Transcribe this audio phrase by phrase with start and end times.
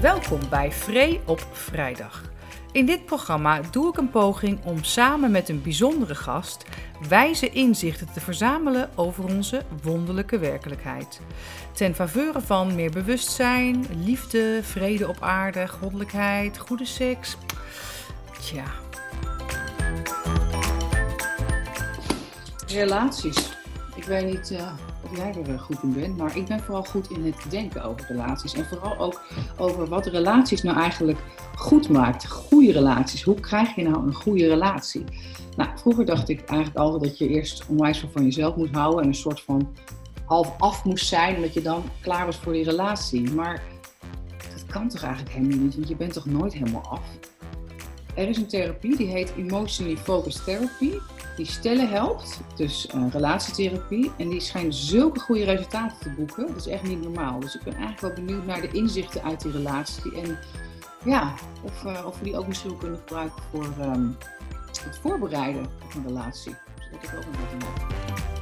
[0.00, 2.22] Welkom bij Vree op Vrijdag.
[2.72, 6.64] In dit programma doe ik een poging om samen met een bijzondere gast
[7.08, 11.20] wijze inzichten te verzamelen over onze wonderlijke werkelijkheid.
[11.72, 17.36] Ten faveur van meer bewustzijn, liefde, vrede op aarde, goddelijkheid, goede seks.
[18.40, 18.64] Tja.
[22.66, 23.56] Relaties.
[23.94, 24.72] Ik weet niet uh,
[25.10, 27.84] of jij er eh, goed in bent, maar ik ben vooral goed in het denken
[27.84, 28.54] over relaties.
[28.54, 29.20] En vooral ook
[29.56, 31.18] over wat relaties nou eigenlijk
[31.54, 32.26] goed maakt.
[32.26, 33.22] Goede relaties.
[33.22, 35.04] Hoe krijg je nou een goede relatie?
[35.56, 39.08] Nou, vroeger dacht ik eigenlijk altijd dat je eerst onwijs van jezelf moet houden en
[39.08, 39.68] een soort van
[40.24, 43.32] half af moest zijn, omdat je dan klaar was voor die relatie.
[43.32, 43.62] Maar
[44.52, 47.00] dat kan toch eigenlijk helemaal niet, want je bent toch nooit helemaal af?
[48.18, 50.92] Er is een therapie die heet Emotionally Focused Therapy
[51.36, 54.10] die stellen helpt, dus uh, relatietherapie.
[54.16, 56.46] En die schijnt zulke goede resultaten te boeken.
[56.46, 57.40] Dat is echt niet normaal.
[57.40, 60.20] Dus ik ben eigenlijk wel benieuwd naar de inzichten uit die relatie.
[60.20, 60.38] En
[61.04, 64.16] ja, of, uh, of we die ook misschien kunnen gebruiken voor um,
[64.84, 66.54] het voorbereiden op een relatie.
[66.74, 68.37] Dus dat ik ook nog wat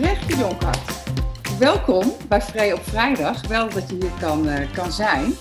[0.00, 1.04] Brechtje Jonkhart,
[1.58, 3.46] welkom bij Vrij op Vrijdag.
[3.46, 5.32] Wel dat je hier kan, uh, kan zijn.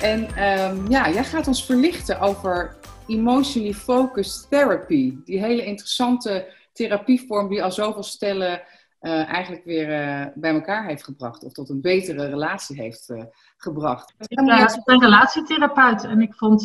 [0.00, 5.14] En um, ja, jij gaat ons verlichten over emotionally focused therapy.
[5.24, 8.62] Die hele interessante therapievorm die al zoveel stellen
[9.06, 11.44] uh, eigenlijk weer uh, bij elkaar heeft gebracht.
[11.44, 13.12] Of tot een betere relatie heeft
[13.56, 14.14] gebracht.
[14.18, 14.36] Ik
[14.84, 16.62] ben relatietherapeut en ik vond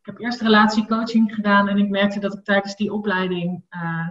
[0.00, 3.64] ik heb eerst relatiecoaching gedaan en ik merkte dat ik tijdens die opleiding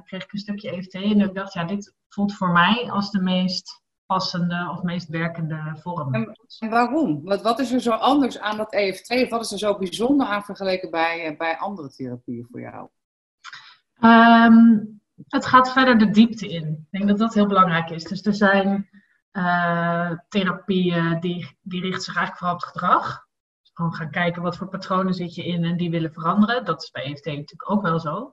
[0.05, 0.94] kreeg ik een stukje EFT.
[0.94, 5.77] En ik dacht, ja, dit voelt voor mij als de meest passende of meest werkende
[5.81, 6.14] vorm.
[6.14, 7.23] En, waarom?
[7.23, 9.09] Wat, wat is er zo anders aan dat EFT?
[9.09, 12.89] Of wat is er zo bijzonder aan vergeleken bij, bij andere therapieën voor jou?
[13.99, 16.67] Um, het gaat verder de diepte in.
[16.67, 18.04] Ik denk dat dat heel belangrijk is.
[18.04, 18.89] Dus er zijn
[19.32, 23.30] uh, therapieën die, die richten zich eigenlijk vooral op het gedrag
[23.81, 26.65] gewoon gaan kijken wat voor patronen zit je in en die willen veranderen.
[26.65, 28.31] Dat is bij EFT natuurlijk ook wel zo.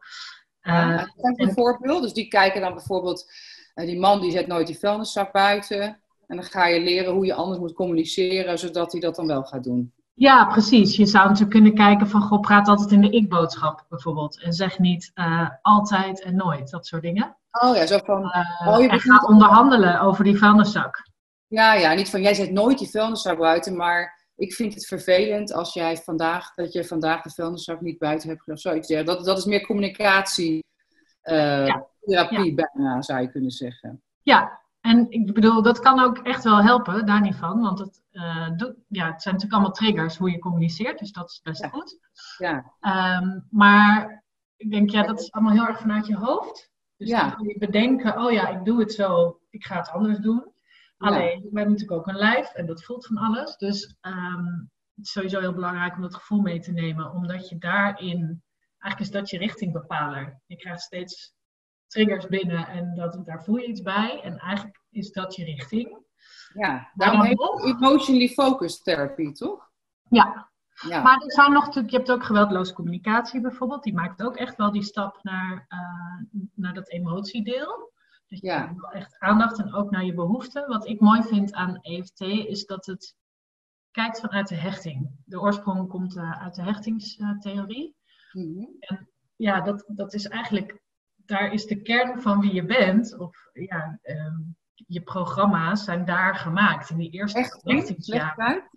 [0.62, 2.03] Uh, een voorbeeld.
[2.03, 3.32] Dus die kijken dan bijvoorbeeld,
[3.75, 6.03] uh, die man die zet nooit die vuilniszak buiten.
[6.27, 9.44] En dan ga je leren hoe je anders moet communiceren, zodat hij dat dan wel
[9.44, 9.93] gaat doen.
[10.19, 10.97] Ja, precies.
[10.97, 14.43] Je zou natuurlijk kunnen kijken van, goh, praat altijd in de ik-boodschap bijvoorbeeld.
[14.43, 17.37] En zeg niet uh, altijd en nooit, dat soort dingen.
[17.51, 18.25] Oh ja, zo van...
[18.67, 21.07] oh, je en onderhandelen over die vuilniszak.
[21.47, 25.53] Ja, ja, niet van, jij zet nooit die vuilniszak buiten, maar ik vind het vervelend
[25.53, 28.89] als jij vandaag, dat je vandaag de vuilniszak niet buiten hebt of zoiets.
[28.89, 30.65] Ja, dat, dat is meer communicatie,
[31.25, 31.87] uh, ja.
[32.01, 32.69] therapie ja.
[32.75, 34.03] bijna, zou je kunnen zeggen.
[34.23, 37.60] Ja, en ik bedoel, dat kan ook echt wel helpen, daar niet van.
[37.60, 41.31] Want het, uh, doet, ja, het zijn natuurlijk allemaal triggers hoe je communiceert, dus dat
[41.31, 41.69] is best ja.
[41.69, 41.99] goed.
[42.38, 42.72] Ja.
[43.21, 44.25] Um, maar
[44.56, 46.71] ik denk, ja, dat is allemaal heel erg vanuit je hoofd.
[46.97, 47.38] Dus Ja.
[47.43, 50.53] je bedenken, oh ja, ik doe het zo, ik ga het anders doen.
[50.98, 53.56] Alleen, we hebben natuurlijk ook een lijf en dat voelt van alles.
[53.56, 57.12] Dus um, het is sowieso heel belangrijk om dat gevoel mee te nemen.
[57.12, 58.43] Omdat je daarin,
[58.78, 60.41] eigenlijk is dat je richtingbepaler.
[60.47, 61.34] Je krijgt steeds
[61.88, 64.21] triggers binnen en dat, daar voel je iets bij.
[64.22, 66.06] En eigenlijk is dat je richting.
[66.54, 69.71] Ja, daarom heet het emotionally focused therapy, toch?
[70.09, 70.50] Ja.
[70.88, 71.03] Ja.
[71.03, 73.82] Maar er zijn nog natuurlijk, je hebt ook geweldloze communicatie bijvoorbeeld.
[73.82, 77.93] Die maakt ook echt wel die stap naar, uh, naar dat emotiedeel.
[78.27, 78.75] Dus je Ja.
[78.93, 80.69] echt aandacht en ook naar je behoeften.
[80.69, 83.16] Wat ik mooi vind aan EFT is dat het
[83.91, 85.10] kijkt vanuit de hechting.
[85.25, 87.97] De oorsprong komt uh, uit de hechtingstheorie.
[88.32, 88.65] Mhm.
[88.78, 90.81] En ja, dat, dat is eigenlijk,
[91.28, 94.37] daar is de kern van wie je bent, of ja, ehm,
[94.75, 97.61] je programma's zijn daar gemaakt in die eerste Echt?
[97.62, 98.28] Leg hechtingsjaren.
[98.28, 98.69] het uit.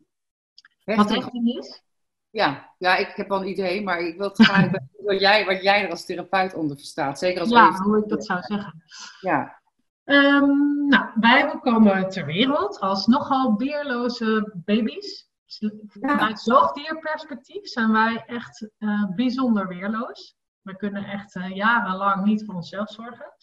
[0.84, 1.24] Wat Hechting?
[1.24, 1.84] hechting is?
[2.30, 2.74] Ja.
[2.78, 4.70] ja, ik heb wel een idee, maar ik wil het graag
[5.06, 7.20] wat jij, wat jij er als therapeut onder verstaat.
[7.20, 8.84] Zeker als Ja, hoe ik dat zou zeggen.
[9.20, 9.62] Ja,
[10.04, 15.30] Ehm, nou, wij komen ter wereld als nogal beerloze baby's.
[15.88, 20.36] Vanuit zoogdierperspectief zijn wij echt eh, bijzonder weerloos.
[20.62, 23.34] We kunnen echt eh, jarenlang niet voor onszelf zorgen.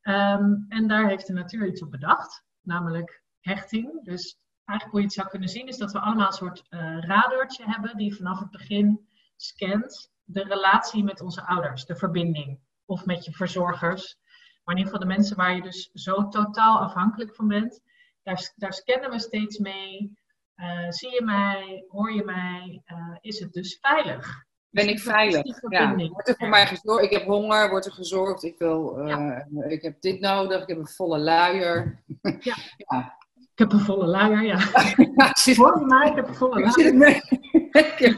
[0.00, 4.04] Ehm, en daar heeft de natuur iets op bedacht, namelijk hechting.
[4.04, 6.98] Dus eigenlijk hoe je het zou kunnen zien is dat we allemaal een soort eh,
[7.00, 12.60] radartje hebben die vanaf het begin scant de relatie met onze ouders, de verbinding.
[12.84, 14.16] Of met je verzorgers.
[14.64, 17.80] Maar in ieder geval de mensen waar je dus zo totaal afhankelijk van bent,
[18.22, 20.18] daar, daar scannen we steeds mee.
[20.56, 21.84] Uh, zie je mij?
[21.88, 22.82] Hoor je mij?
[22.86, 24.46] Uh, is het dus veilig?
[24.70, 25.42] Ben ik veilig?
[25.68, 25.94] Ja.
[25.94, 27.04] Wordt er voor mij gezorgd?
[27.04, 28.42] Ik heb honger, wordt er gezorgd?
[28.42, 29.38] Ik, wil, uh,
[29.68, 32.02] ik heb dit nodig, ik heb een volle luier.
[32.22, 32.56] Ja.
[32.88, 33.16] ja.
[33.36, 34.58] Ik heb een volle luier, ja.
[35.56, 36.08] Hoor je mij?
[36.08, 36.94] Ik heb een volle Ik luier.
[36.94, 37.20] mee.
[37.72, 38.16] Ik heb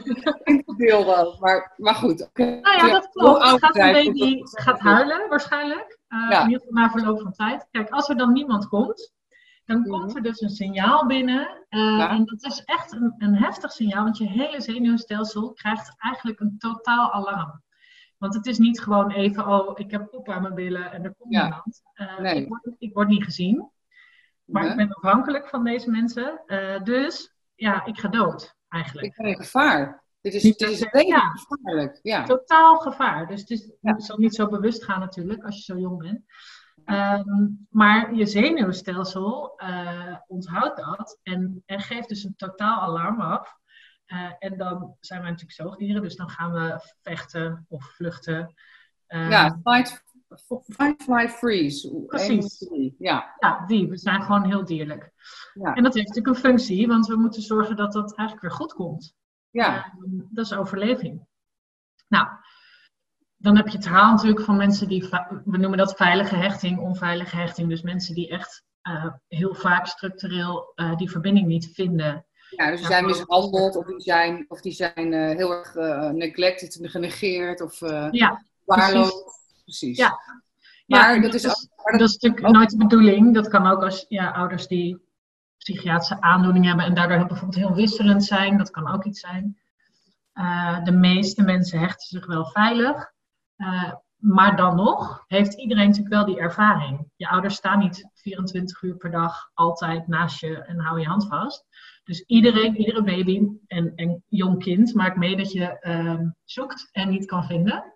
[0.77, 1.35] deel.
[1.39, 2.29] Maar, maar goed.
[2.33, 3.43] Nou ja, dat klopt.
[3.43, 5.97] Het gaat een baby gaat huilen waarschijnlijk.
[6.09, 7.67] Uh, In ieder geval na verloop van tijd.
[7.71, 9.11] Kijk, als er dan niemand komt,
[9.71, 9.89] dan mhm.
[9.89, 11.65] komt er dus een signaal binnen.
[11.69, 16.39] Uh, En dat is echt een, een heftig signaal, want je hele zenuwstelsel krijgt eigenlijk
[16.39, 17.61] een totaal alarm.
[18.17, 21.13] Want het is niet gewoon even, oh, ik heb poep aan mijn billen en er
[21.17, 21.43] komt ja.
[21.43, 21.81] niemand.
[21.95, 22.41] Uh, nee.
[22.41, 23.69] ik, word, ik, word, niet gezien.
[24.45, 26.41] Maar ik ben afhankelijk van deze mensen.
[26.47, 29.07] Uh, dus ja, ik ga dood eigenlijk.
[29.07, 30.03] Ik ben in gevaar.
[30.21, 31.99] Dit is, dit is ja, gevaarlijk.
[32.01, 32.23] Ja.
[32.23, 33.27] Totaal gevaar.
[33.27, 36.21] Dus het, is, het zal niet zo bewust gaan natuurlijk als je zo jong bent.
[36.85, 43.59] Um, maar je zenuwstelsel uh, onthoudt dat en, en geeft dus een totaal alarm af.
[44.07, 48.53] Uh, en dan zijn wij natuurlijk zoogdieren, dus dan gaan we vechten of vluchten.
[49.07, 50.03] Uh, ja, fight,
[50.69, 52.03] fight, flight, freeze.
[52.07, 52.69] Precies.
[52.97, 53.35] Ja.
[53.39, 53.89] ja, die.
[53.89, 55.11] We zijn gewoon heel dierlijk.
[55.53, 55.73] Ja.
[55.73, 58.73] En dat heeft natuurlijk een functie, want we moeten zorgen dat dat eigenlijk weer goed
[58.73, 59.15] komt.
[59.49, 59.75] Ja.
[59.75, 61.27] Uh, dat is overleving.
[62.07, 62.27] Nou,
[63.41, 65.09] dan heb je het verhaal natuurlijk van mensen die,
[65.45, 67.69] we noemen dat veilige hechting, onveilige hechting.
[67.69, 72.25] Dus mensen die echt uh, heel vaak structureel uh, die verbinding niet vinden.
[72.49, 75.73] Ja, dus die zijn mishandeld of die zijn, of die zijn uh, heel erg
[76.13, 77.79] neglected, genegeerd of
[78.11, 79.13] ja, waarloos.
[79.63, 79.97] Precies.
[79.97, 80.19] Ja.
[80.85, 81.43] Maar, ja, dat, is,
[81.83, 82.53] maar dat is natuurlijk ook...
[82.53, 83.33] nooit de bedoeling.
[83.33, 85.01] Dat kan ook als ja, ouders die
[85.57, 88.57] psychiatrische aandoening hebben en daardoor bijvoorbeeld heel wisselend zijn.
[88.57, 89.57] Dat kan ook iets zijn.
[90.83, 93.11] de meeste mensen hechten zich wel veilig.
[93.61, 97.07] Uh, maar dan nog heeft iedereen natuurlijk wel die ervaring.
[97.15, 101.27] Je ouders staan niet 24 uur per dag altijd naast je en hou je hand
[101.27, 101.65] vast.
[102.03, 107.09] Dus iedereen, iedere baby en, en jong kind maakt mee dat je uh, zoekt en
[107.09, 107.93] niet kan vinden.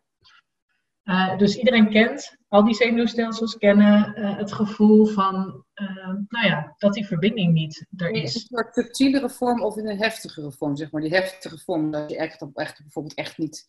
[1.04, 6.74] Uh, dus iedereen kent, al die zenuwstelsels kennen uh, het gevoel van, uh, nou ja,
[6.78, 8.36] dat die verbinding niet er is.
[8.36, 11.02] In een soort subtielere vorm of in een heftigere vorm, zeg maar.
[11.02, 13.66] Die heftige vorm, dat je echt, echt bijvoorbeeld echt niet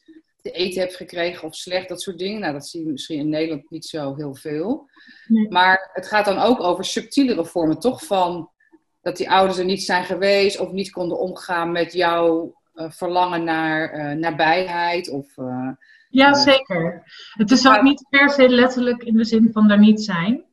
[0.46, 2.40] te eten hebt gekregen of slecht, dat soort dingen.
[2.40, 4.90] Nou, dat zie je misschien in Nederland niet zo heel veel.
[5.48, 8.04] Maar het gaat dan ook over subtielere vormen, toch?
[8.04, 8.50] Van
[9.00, 13.44] dat die ouders er niet zijn geweest of niet konden omgaan met jouw uh, verlangen
[13.44, 15.10] naar uh, nabijheid.
[15.10, 15.70] Of, uh,
[16.08, 17.02] ja, zeker.
[17.30, 20.44] Het is ook niet per se letterlijk in de zin van er niet zijn.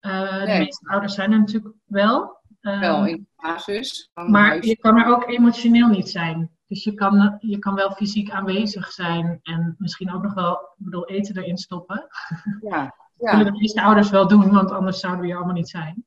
[0.00, 0.40] Nee.
[0.40, 2.34] De meeste ouders zijn er natuurlijk wel.
[2.60, 4.10] Wel in de basis.
[4.14, 6.55] Maar je kan er ook emotioneel niet zijn.
[6.66, 10.84] Dus je kan, je kan wel fysiek aanwezig zijn en misschien ook nog wel, ik
[10.84, 12.08] bedoel, eten erin stoppen.
[12.60, 12.94] Ja, ja.
[13.18, 16.04] Dat willen de meeste ouders wel doen, want anders zouden we hier allemaal niet zijn.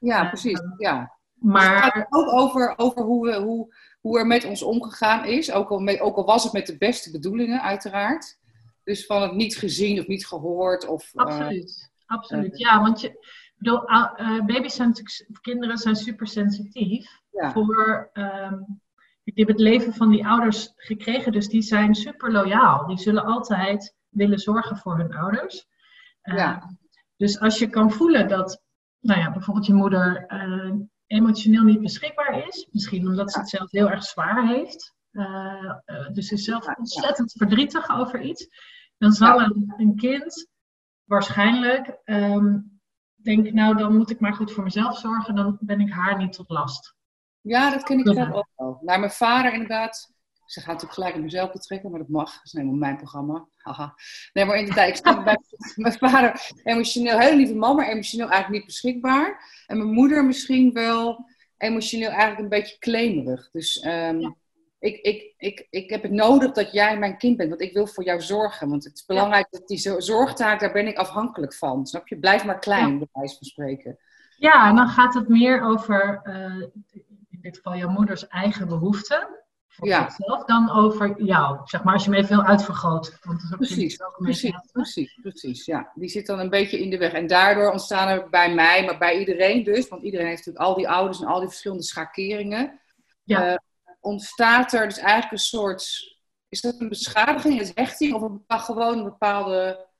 [0.00, 0.60] Ja, precies.
[0.60, 1.18] Uh, ja.
[1.34, 5.24] Maar dus het gaat ook over, over hoe, we, hoe, hoe er met ons omgegaan
[5.24, 5.52] is.
[5.52, 8.38] Ook al, met, ook al was het met de beste bedoelingen, uiteraard.
[8.84, 10.86] Dus van het niet gezien of niet gehoord.
[10.86, 12.58] Of, eh, absoluut, uh, absoluut.
[12.58, 13.26] ja, want je,
[13.56, 14.92] bedoel, uh, baby's zijn
[15.40, 17.52] kinderen zijn super sensitief ja.
[17.52, 18.81] voor um,
[19.24, 22.86] die hebben het leven van die ouders gekregen, dus die zijn super loyaal.
[22.86, 25.66] Die zullen altijd willen zorgen voor hun ouders.
[26.22, 26.56] Ja.
[26.56, 26.64] Uh,
[27.16, 28.62] dus als je kan voelen dat,
[29.00, 30.74] nou ja, bijvoorbeeld je moeder uh,
[31.06, 35.76] emotioneel niet beschikbaar is, misschien omdat ze het zelf heel erg zwaar heeft, uh,
[36.12, 38.48] dus ze is zelf ontzettend verdrietig over iets,
[38.98, 40.48] dan zal een, een kind
[41.04, 42.80] waarschijnlijk um,
[43.14, 46.32] denken, nou dan moet ik maar goed voor mezelf zorgen, dan ben ik haar niet
[46.32, 46.96] tot last.
[47.42, 48.78] Ja, dat ken ik zelf ook wel.
[48.80, 50.10] Naar mijn vader inderdaad.
[50.44, 52.32] Ze gaat natuurlijk gelijk in mezelf betrekken, maar dat mag.
[52.32, 53.46] Dat is helemaal mijn programma.
[53.56, 53.94] Haha.
[54.32, 55.38] Nee, maar inderdaad, ik sta bij
[55.74, 59.44] mijn vader emotioneel, hele lieve man, maar emotioneel eigenlijk niet beschikbaar.
[59.66, 61.24] En mijn moeder misschien wel
[61.56, 63.50] emotioneel eigenlijk een beetje klemerig.
[63.50, 64.36] Dus um,
[64.78, 67.86] ik, ik, ik, ik heb het nodig dat jij mijn kind bent, want ik wil
[67.86, 68.68] voor jou zorgen.
[68.68, 71.86] Want het is belangrijk dat die zorgtaak, daar ben ik afhankelijk van.
[71.86, 72.18] Snap je?
[72.18, 73.98] Blijf maar klein, bij wijze van spreken.
[74.36, 77.11] Ja, en dan gaat het meer over uh, in
[77.42, 79.28] dit geval jouw moeders eigen behoeften
[79.68, 80.10] voor ja.
[80.10, 81.60] zichzelf dan over jou.
[81.64, 83.18] Zeg maar als je me even heel uitvergroot.
[83.56, 85.64] Precies, precies, precies, precies.
[85.64, 87.12] Ja, die zit dan een beetje in de weg.
[87.12, 90.74] En daardoor ontstaan er bij mij, maar bij iedereen dus, want iedereen heeft natuurlijk al
[90.74, 92.80] die ouders en al die verschillende schakeringen.
[93.22, 93.52] Ja.
[93.52, 93.56] Uh,
[94.00, 95.88] ontstaat er dus eigenlijk een soort,
[96.48, 99.90] is dat een beschadiging, een hechting of een, gewoon een bepaalde...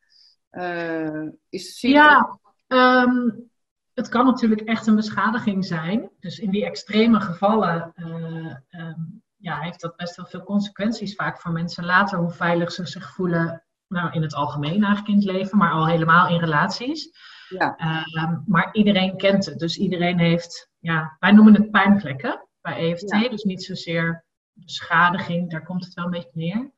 [0.52, 3.50] Uh, is het ja, um,
[3.94, 6.10] het kan natuurlijk echt een beschadiging zijn.
[6.20, 11.40] Dus in die extreme gevallen uh, um, ja, heeft dat best wel veel consequenties vaak
[11.40, 13.64] voor mensen later, hoe veilig ze zich voelen.
[13.88, 17.10] Nou, in het algemeen eigenlijk in het leven, maar al helemaal in relaties.
[17.48, 17.78] Ja.
[17.78, 19.58] Uh, maar iedereen kent het.
[19.58, 23.10] Dus iedereen heeft, ja, wij noemen het pijnplekken bij EFT.
[23.10, 23.28] Ja.
[23.28, 26.70] Dus niet zozeer beschadiging, daar komt het wel een beetje neer.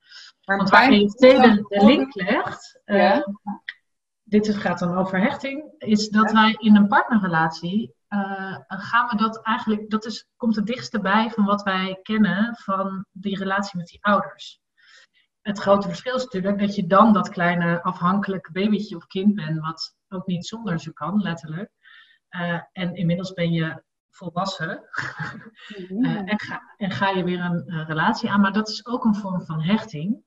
[0.45, 3.27] Maar Want waar EFT de, de link legt, ja.
[4.25, 9.43] Dit gaat dan over hechting, is dat wij in een partnerrelatie uh, gaan we dat
[9.43, 13.87] eigenlijk, dat is, komt het dichtste bij van wat wij kennen van die relatie met
[13.87, 14.61] die ouders.
[15.41, 19.61] het grote verschil is natuurlijk dat je dan dat kleine afhankelijke babytje of kind bent,
[19.61, 21.71] wat ook niet zonder ze kan, letterlijk.
[22.31, 24.89] Uh, en inmiddels ben je volwassen
[25.89, 29.15] uh, en, ga, en, ga, je weer een relatie aan, maar dat is ook een
[29.15, 30.23] vorm van hechting.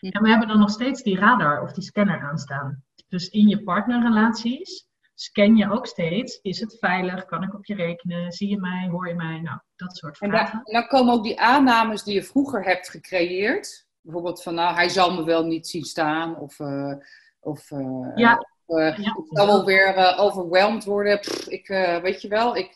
[0.00, 2.84] En we hebben dan nog steeds die radar of die scanner aanstaan.
[3.10, 7.74] Dus in je partnerrelaties scan je ook steeds, is het veilig, kan ik op je
[7.74, 10.62] rekenen, zie je mij, hoor je mij, nou, dat soort vragen.
[10.64, 14.88] En, dan komen ook die aannames die je vroeger hebt gecreëerd, bijvoorbeeld van, nou, hij
[14.88, 16.94] zal me wel niet zien staan, of, uh,
[17.40, 18.46] of uh, ja.
[18.66, 19.16] Uh, ja.
[19.16, 21.68] ik zal wel weer overweldigd worden, Pff, ik,
[22.02, 22.74] weet je wel, ik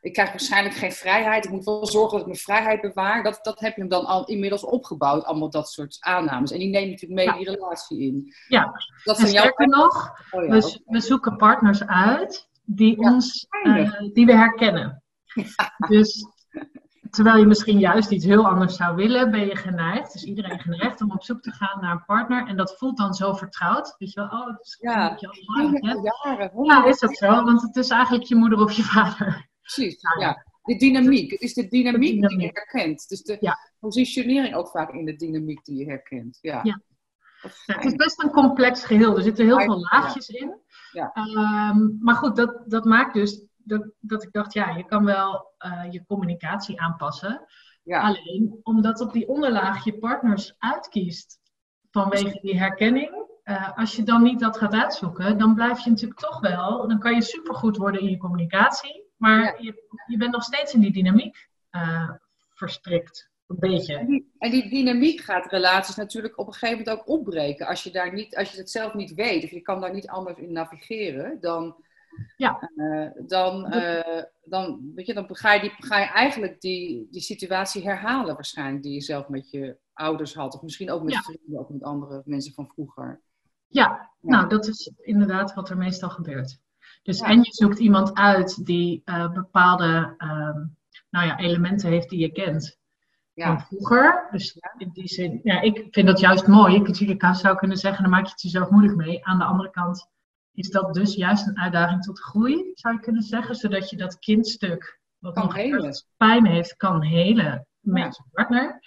[0.00, 1.44] ik krijg waarschijnlijk geen vrijheid.
[1.44, 3.22] Ik moet wel zorgen dat ik mijn vrijheid bewaar.
[3.22, 6.50] Dat, dat heb je hem dan al inmiddels opgebouwd, allemaal dat soort aannames.
[6.50, 8.34] En die neem je natuurlijk mee die relatie in.
[8.48, 8.72] Ja,
[9.04, 9.78] dat en sterker jouw...
[9.78, 10.80] nog, oh, ja, we, okay.
[10.84, 15.02] we, zoeken partners uit die, ja, ons, uh, die we herkennen.
[15.88, 16.26] Dus
[17.10, 21.00] terwijl je misschien juist iets heel anders zou willen, ben je geneigd, dus iedereen geneigd
[21.00, 22.46] om op zoek te gaan naar een partner.
[22.46, 23.94] En dat voelt dan zo vertrouwd.
[23.98, 26.64] Weet je wel, oh, het is ja, je al jaren.
[26.64, 27.44] Ja, is dat zo?
[27.44, 29.48] Want het is eigenlijk je moeder of je vader.
[29.60, 30.44] Precies, ja.
[30.62, 31.30] De dynamiek.
[31.30, 32.38] Het is de dynamiek, de dynamiek.
[32.38, 33.08] die je herkent.
[33.08, 33.58] Dus de ja.
[33.78, 36.38] positionering ook vaak in de dynamiek die je herkent.
[36.40, 36.60] Ja.
[36.62, 36.80] ja.
[37.66, 39.16] het is best een complex geheel.
[39.16, 40.58] Er zitten heel veel laagjes in.
[40.92, 45.54] Um, maar goed, dat, dat maakt dus dat, dat ik dacht, ja, je kan wel
[45.66, 47.46] uh, je communicatie aanpassen.
[47.84, 51.40] Alleen omdat op die onderlaag je partners uitkiest
[51.90, 53.28] vanwege die herkenning.
[53.44, 56.98] Uh, als je dan niet dat gaat uitzoeken, dan blijf je natuurlijk toch wel, dan
[56.98, 59.09] kan je supergoed worden in je communicatie.
[59.20, 59.54] Maar ja.
[59.58, 62.10] je, je bent nog steeds in die dynamiek uh,
[62.54, 63.30] verstrikt.
[63.46, 63.96] Een beetje.
[63.96, 67.66] En die, en die, dynamiek gaat relaties natuurlijk op een gegeven moment ook opbreken.
[67.66, 70.08] Als je, daar niet, als je het zelf niet weet, of je kan daar niet
[70.08, 71.84] anders in navigeren, dan,
[72.36, 72.70] ja.
[72.76, 77.20] uh, dan, uh, dan, weet je, dan ga, je die, ga je eigenlijk die, die
[77.20, 80.54] situatie herhalen waarschijnlijk, die je zelf met je ouders had.
[80.54, 81.20] Of misschien ook met ja.
[81.20, 83.20] vrienden, ook met andere mensen van vroeger.
[83.66, 86.58] Ja, ja, nou dat is inderdaad wat er meestal gebeurt.
[87.02, 87.26] Dus ja.
[87.26, 90.76] en je zoekt iemand uit die uh, bepaalde um,
[91.10, 92.78] nou ja, elementen heeft die je kent
[93.34, 93.46] ja.
[93.46, 94.28] van vroeger.
[94.30, 96.74] Dus in die zin, ja, ik vind dat juist mooi.
[96.74, 99.26] Ik zou kunnen zeggen, dan maak je het jezelf moeilijk mee.
[99.26, 100.08] Aan de andere kant
[100.52, 103.54] is dat dus juist een uitdaging tot groei, zou je kunnen zeggen.
[103.54, 106.04] Zodat je dat kindstuk, wat kan nog helen.
[106.16, 108.82] pijn heeft, kan helen met je partner.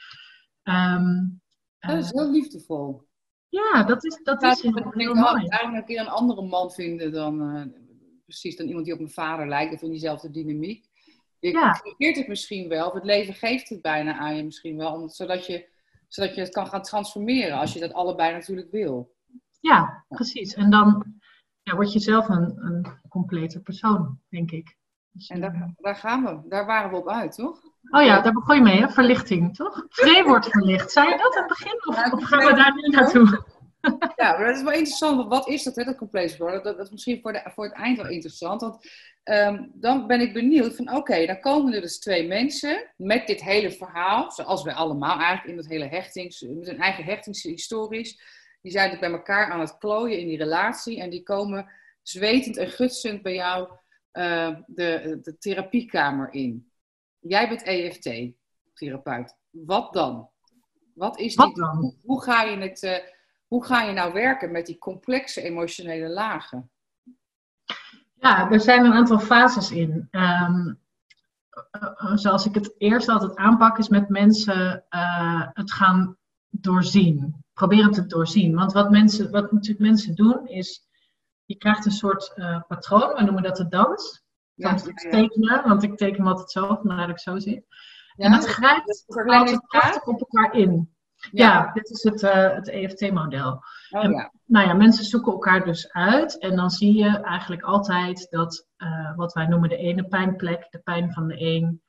[0.64, 1.42] Um,
[1.80, 3.08] dat is heel liefdevol.
[3.50, 5.48] Ja, dat is, dat is heel, heel mooi.
[5.48, 7.64] Eigenlijk een andere man vinden dan, uh,
[8.24, 10.86] precies dan iemand die op mijn vader lijkt of in diezelfde dynamiek.
[11.40, 11.72] Je Ja.
[11.72, 15.10] creëert het misschien wel, of het leven geeft het bijna aan je misschien wel, om,
[15.10, 15.68] zodat, je,
[16.08, 19.12] zodat je het kan gaan transformeren als je dat allebei natuurlijk wil.
[19.60, 20.54] Ja, precies.
[20.54, 21.04] En dan
[21.64, 24.76] ja, word je zelf een, een complete persoon, denk ik.
[25.12, 27.62] Dus, En daar, daar gaan we, daar waren we op uit, toch?
[27.90, 28.90] Oh ja, daar begon je mee, hè?
[28.90, 29.86] Verlichting, toch?
[29.90, 30.92] Vree wordt verlicht.
[30.92, 31.88] Zei je dat aan het begin?
[31.88, 33.44] Of, of gaan we daar nu naartoe?
[34.16, 35.28] Ja, maar dat is wel interessant.
[35.28, 36.64] Wat is dat, hè, dat complex worden?
[36.64, 38.62] Dat, dat is misschien voor, de, voor het eind wel interessant.
[38.62, 38.90] Want
[39.24, 43.28] um, dan ben ik benieuwd van, oké, okay, dan komen er dus twee mensen met
[43.28, 48.22] dit hele verhaal, zoals wij allemaal eigenlijk in dat hele hechtings, met hun eigen hechtingshistories.
[48.62, 51.72] Die zijn dus bij elkaar aan het klooien in die relatie en die komen
[52.02, 53.70] zwetend en gutsend bij jou
[54.14, 56.72] uh, de, de therapiekamer in.
[57.20, 59.36] Jij bent EFT-therapeut.
[59.50, 60.30] Wat dan?
[60.94, 61.96] Wat is Wat die, dan?
[62.04, 62.84] Hoe ga je het...
[62.84, 62.98] Uh,
[63.54, 66.72] hoe ga je nou werken met die complexe emotionele lagen?
[68.14, 70.08] Ja, er zijn een aantal fases in.
[70.12, 70.80] Um,
[72.16, 76.18] zoals ik het eerst altijd aanpak, is met mensen uh, het gaan
[76.50, 77.44] doorzien.
[77.54, 78.56] Proberen te doorzien.
[78.56, 80.88] Want wat, mensen, wat natuurlijk mensen doen, is
[81.46, 84.24] je krijgt een soort uh, patroon, we noemen dat de dans.
[84.54, 85.10] Ja, ja, ja.
[85.10, 87.66] tekenen, want ik teken hem altijd zo, dat ik zo zit.
[88.16, 90.93] Ja, en dat grijpt altijd prachtig op elkaar in.
[91.32, 93.64] Ja, dit is het, uh, het EFT-model.
[93.90, 94.32] Oh ja.
[94.46, 99.16] Nou ja, mensen zoeken elkaar dus uit en dan zie je eigenlijk altijd dat uh,
[99.16, 101.82] wat wij noemen de ene pijnplek, de pijn van de een,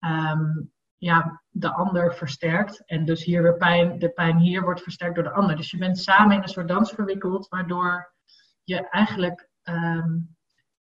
[0.00, 2.82] um, ja, de ander versterkt.
[2.86, 5.56] En dus hier weer pijn, de pijn hier wordt versterkt door de ander.
[5.56, 8.12] Dus je bent samen in een soort dans verwikkeld, waardoor
[8.64, 10.36] je eigenlijk um,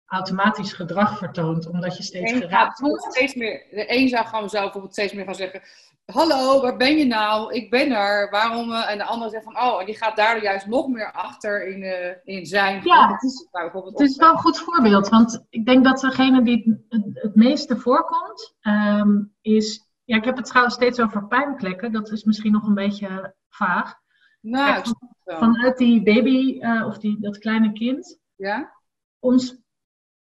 [0.05, 3.03] automatisch gedrag vertoont, omdat je steeds geraakt wordt.
[3.03, 5.62] steeds meer, de een zou gewoon zo bijvoorbeeld steeds meer gaan zeggen:
[6.05, 7.53] Hallo, waar ben je nou?
[7.53, 8.29] Ik ben er.
[8.29, 8.71] Waarom?
[8.71, 11.67] eh?" En de ander zegt van: Oh, en die gaat daardoor juist nog meer achter
[11.67, 12.81] in, uh, in zijn.
[12.83, 16.85] Ja, is bijvoorbeeld Het is wel een goed voorbeeld, want ik denk dat degene die
[16.89, 19.83] het, meeste voorkomt, um, is.
[20.03, 23.95] Ja, ik heb het trouwens steeds over pijnplekken, dat is misschien nog een beetje vaag.
[24.41, 25.39] Nou, Kijk.
[25.39, 28.74] Vanuit die baby uh, of die, dat kleine kind, Ja?
[29.19, 29.55] ons,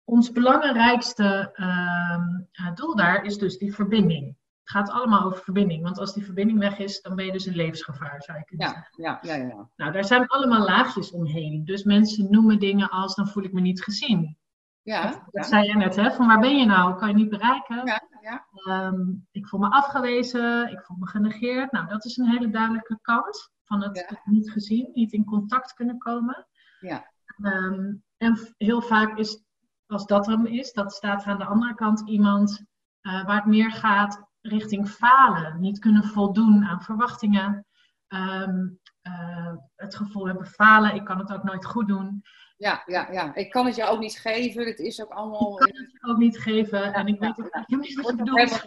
[0.06, 4.26] ons belangrijkste uh, doel daar is dus die verbinding.
[4.60, 5.82] Het gaat allemaal over verbinding.
[5.82, 8.66] Want als die verbinding weg is, dan ben je dus in levensgevaar, zou je kunnen
[8.66, 9.02] Ja, zeggen.
[9.02, 9.68] ja, ja, ja.
[9.76, 11.64] Nou, daar zijn allemaal laagjes omheen.
[11.64, 14.36] Dus mensen noemen dingen als, dan voel ik me niet gezien.
[14.82, 16.10] Ja, Dat ja, zei je net, hè?
[16.12, 16.96] Van waar ben je nou?
[16.98, 17.86] Kan je niet bereiken?
[17.86, 18.46] ja, ja.
[18.66, 21.72] Ehm, ik voel me afgewezen, ik voel me genegeerd.
[21.72, 24.20] Nou, dat is een hele duidelijke kant van het, Ja.
[24.24, 26.46] niet gezien, niet in contact kunnen komen.
[26.80, 27.12] Ja.
[27.42, 29.44] Ehm, en heel vaak is,
[29.86, 32.64] als dat er is, dat staat er aan de andere kant iemand
[33.00, 37.66] eh, waar het meer gaat richting falen, niet kunnen voldoen aan verwachtingen.
[38.06, 38.66] Ehm,
[39.00, 42.22] eh, het gevoel hebben falen, ik kan het ook nooit goed doen.
[42.56, 43.34] Ja, ja, ja.
[43.34, 44.66] Ik kan het je ook niet geven.
[44.66, 45.52] Het is ook allemaal.
[45.52, 47.76] Ik kan het je ook niet geven en ik ja, weet ook ja.
[47.76, 48.62] niet wat je bedoelt.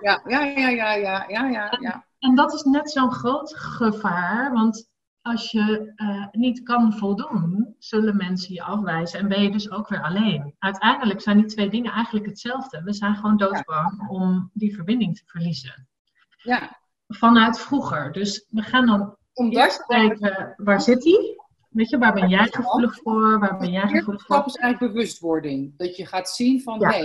[0.00, 2.06] ja, ja, ja, ja, ja, ja, ja.
[2.18, 4.91] En dat is net zo'n groot gevaar, want
[5.22, 9.88] als je eh, niet kan voldoen, zullen mensen je afwijzen en ben je dus ook
[9.88, 10.54] weer alleen.
[10.58, 12.82] Uiteindelijk zijn die twee dingen eigenlijk hetzelfde.
[12.82, 15.88] We zijn gewoon doodbang om die verbinding te verliezen.
[16.36, 16.80] ja.
[17.08, 18.12] Vanuit vroeger.
[18.12, 21.40] Dus we gaan dan Omdat kijken, waar zit die?
[21.68, 23.38] Weet je, waar ben jij gevoelig voor?
[23.38, 24.46] Waar ben jij gevoelig stap voor?
[24.46, 25.76] is eigenlijk bewustwording.
[25.76, 26.90] Dat je gaat zien van, Ja.
[26.90, 27.04] hé,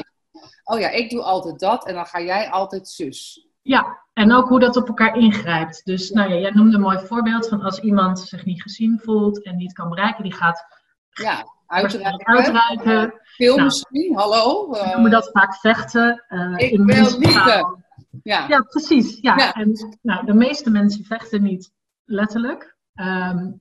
[0.64, 3.47] oh ja, ik doe altijd dat en dan ga jij altijd zus.
[3.68, 5.86] Ja, en ook hoe dat op elkaar ingrijpt.
[5.86, 9.44] Dus nou ja, jij noemde een mooi voorbeeld van als iemand zich niet gezien voelt
[9.44, 10.66] en niet kan bereiken, die gaat
[11.10, 12.26] Ja, uitreiken.
[12.28, 13.14] uitreiken.
[13.38, 13.64] Nou.
[13.64, 14.70] misschien, hallo.
[14.70, 16.24] We eh, noemen dat vaak vechten.
[16.28, 17.78] eh, ik in wil liefde.
[18.24, 18.46] ja.
[18.48, 19.18] Ja, precies.
[19.22, 19.36] Ja.
[19.36, 19.54] Ja.
[19.54, 21.72] En nou, de meeste mensen vechten niet
[22.06, 22.76] letterlijk.
[22.94, 23.52] Ehm,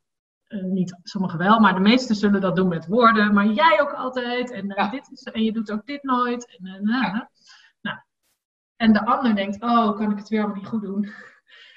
[0.47, 3.35] eh, niet sommigen wel, maar de meesten zullen dat doen met woorden.
[3.35, 4.51] Maar jij ook altijd.
[4.51, 4.91] En, eh, Ja.
[4.91, 6.57] dit is, en je doet ook dit nooit.
[6.59, 7.25] En, eh, nou.
[8.77, 11.09] En de ander denkt, oh, kan ik het weer allemaal niet goed doen?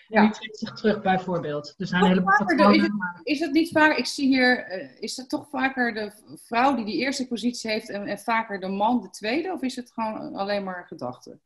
[0.07, 0.21] Ja.
[0.21, 1.73] Die trekt zich terug bijvoorbeeld.
[1.77, 4.65] Er zijn hele vaker, patronen, is het- maar- Is het niet vaak, ik zie hier,
[4.65, 6.11] eh, is het toch vaker de
[6.45, 9.51] vrouw die die eerste positie heeft en, en vaker de man de tweede?
[9.53, 11.39] Of is het gewoon alleen maar gedachte?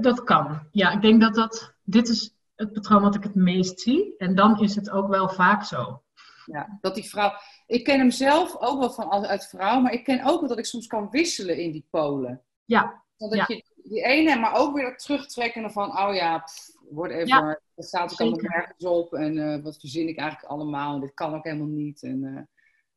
[0.00, 0.58] Dat kan.
[0.70, 1.74] Ja, ik denk dat dat.
[1.84, 4.14] Dit is het patroon wat ik het meest zie.
[4.18, 6.02] En dan is het ook wel vaak zo.
[6.46, 7.32] Ja, dat die vrouw.
[7.66, 10.58] Ik ken hem zelf ook wel van uit vrouw, maar ik ken ook wel dat
[10.58, 12.42] ik soms kan wisselen in die polen.
[12.64, 13.44] Ja, dat Ja.
[13.48, 16.78] je die ene, maar ook weer dat terugtrekken van, oh ja, pff.
[17.24, 18.56] Ja, dat staat ook allemaal zeker.
[18.56, 22.02] nergens op en eh, wat verzin ik eigenlijk allemaal en dit kan ook helemaal niet.
[22.02, 22.32] En, eh,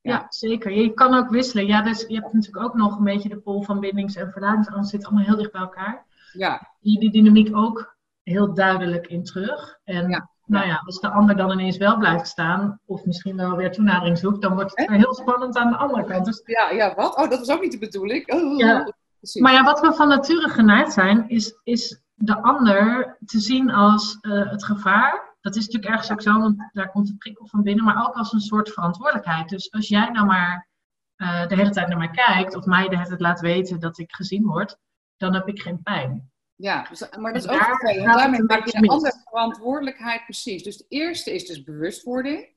[0.02, 0.12] ja.
[0.12, 0.26] Ja.
[0.30, 0.72] zeker.
[0.72, 1.65] Je kan ook wisselen.
[1.65, 4.89] Ja, dus je hebt natuurlijk ook nog een beetje de pol van bindings- en verlatingsangst.
[4.89, 6.06] zit allemaal heel dicht bij elkaar.
[6.34, 9.80] ja, Die, die dynamiek ook heel duidelijk in terug.
[9.84, 13.56] En Ja, nou ja, als de ander dan ineens wel blijft staan, of misschien wel
[13.56, 16.26] weer toenadering zoekt, dan wordt het heel spannend aan de andere kant.
[16.26, 17.17] Dus ja, ja, wat?
[17.17, 18.34] Oh, dat was ook niet de bedoeling.
[18.34, 18.93] Oh, Ja.
[19.23, 19.41] Precies.
[19.41, 24.17] Maar ja, wat we van nature geneigd zijn, is, is de ander te zien als
[24.21, 25.36] eh, het gevaar.
[25.41, 28.15] Dat is natuurlijk ergens ook zo, want daar komt de prikkel van binnen, maar ook
[28.15, 29.49] als een soort verantwoordelijkheid.
[29.49, 30.67] Dus als jij nou maar
[31.15, 33.97] eh, de hele tijd naar mij kijkt, of mij de hele tijd laat weten dat
[33.97, 34.77] ik gezien word,
[35.17, 36.31] dan heb ik geen pijn.
[36.55, 40.63] Ja, dus, maar dat is ook daar Daarmee maak je een andere verantwoordelijkheid precies.
[40.63, 42.49] Dus de eerste is dus bewustwording.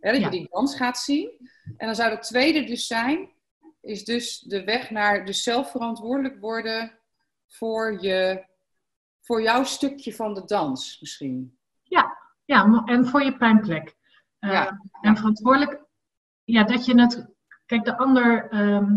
[0.00, 0.24] Hè, dat Ja.
[0.24, 1.50] je die dans gaat zien.
[1.76, 3.28] En dan zou de tweede dus zijn,
[3.84, 6.98] is dus de weg naar dus zelf verantwoordelijk worden
[7.46, 8.44] voor, je,
[9.20, 11.58] voor jouw stukje van de dans misschien.
[12.44, 13.96] Ja, mo- en voor je pijnplek.
[14.38, 15.80] Eh, Ja, En verantwoordelijk,
[16.44, 17.26] ja, dat je het.
[17.66, 18.96] Kijk, de ander ehm,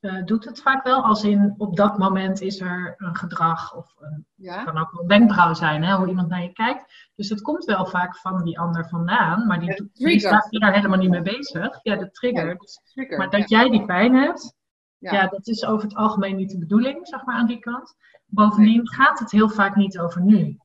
[0.00, 3.94] eh, doet het vaak wel, als in op dat moment is er een gedrag of
[3.98, 7.10] een Ja, kan ook wel een wenkbrauw zijn, hè, hoe iemand naar je kijkt.
[7.14, 10.74] Dus het komt wel vaak van die ander vandaan, maar die, Ja, die staat daar
[10.74, 11.78] helemaal niet mee bezig.
[11.82, 12.48] Ja, de trigger.
[12.48, 13.18] Ja, Dus- trigger.
[13.18, 14.54] maar dat jij die pijn hebt,
[14.98, 15.26] Ja.
[15.26, 17.94] dat is over het algemeen niet de bedoeling, zeg maar, aan die kant.
[18.26, 20.58] Bovendien gaat het heel vaak niet over nu.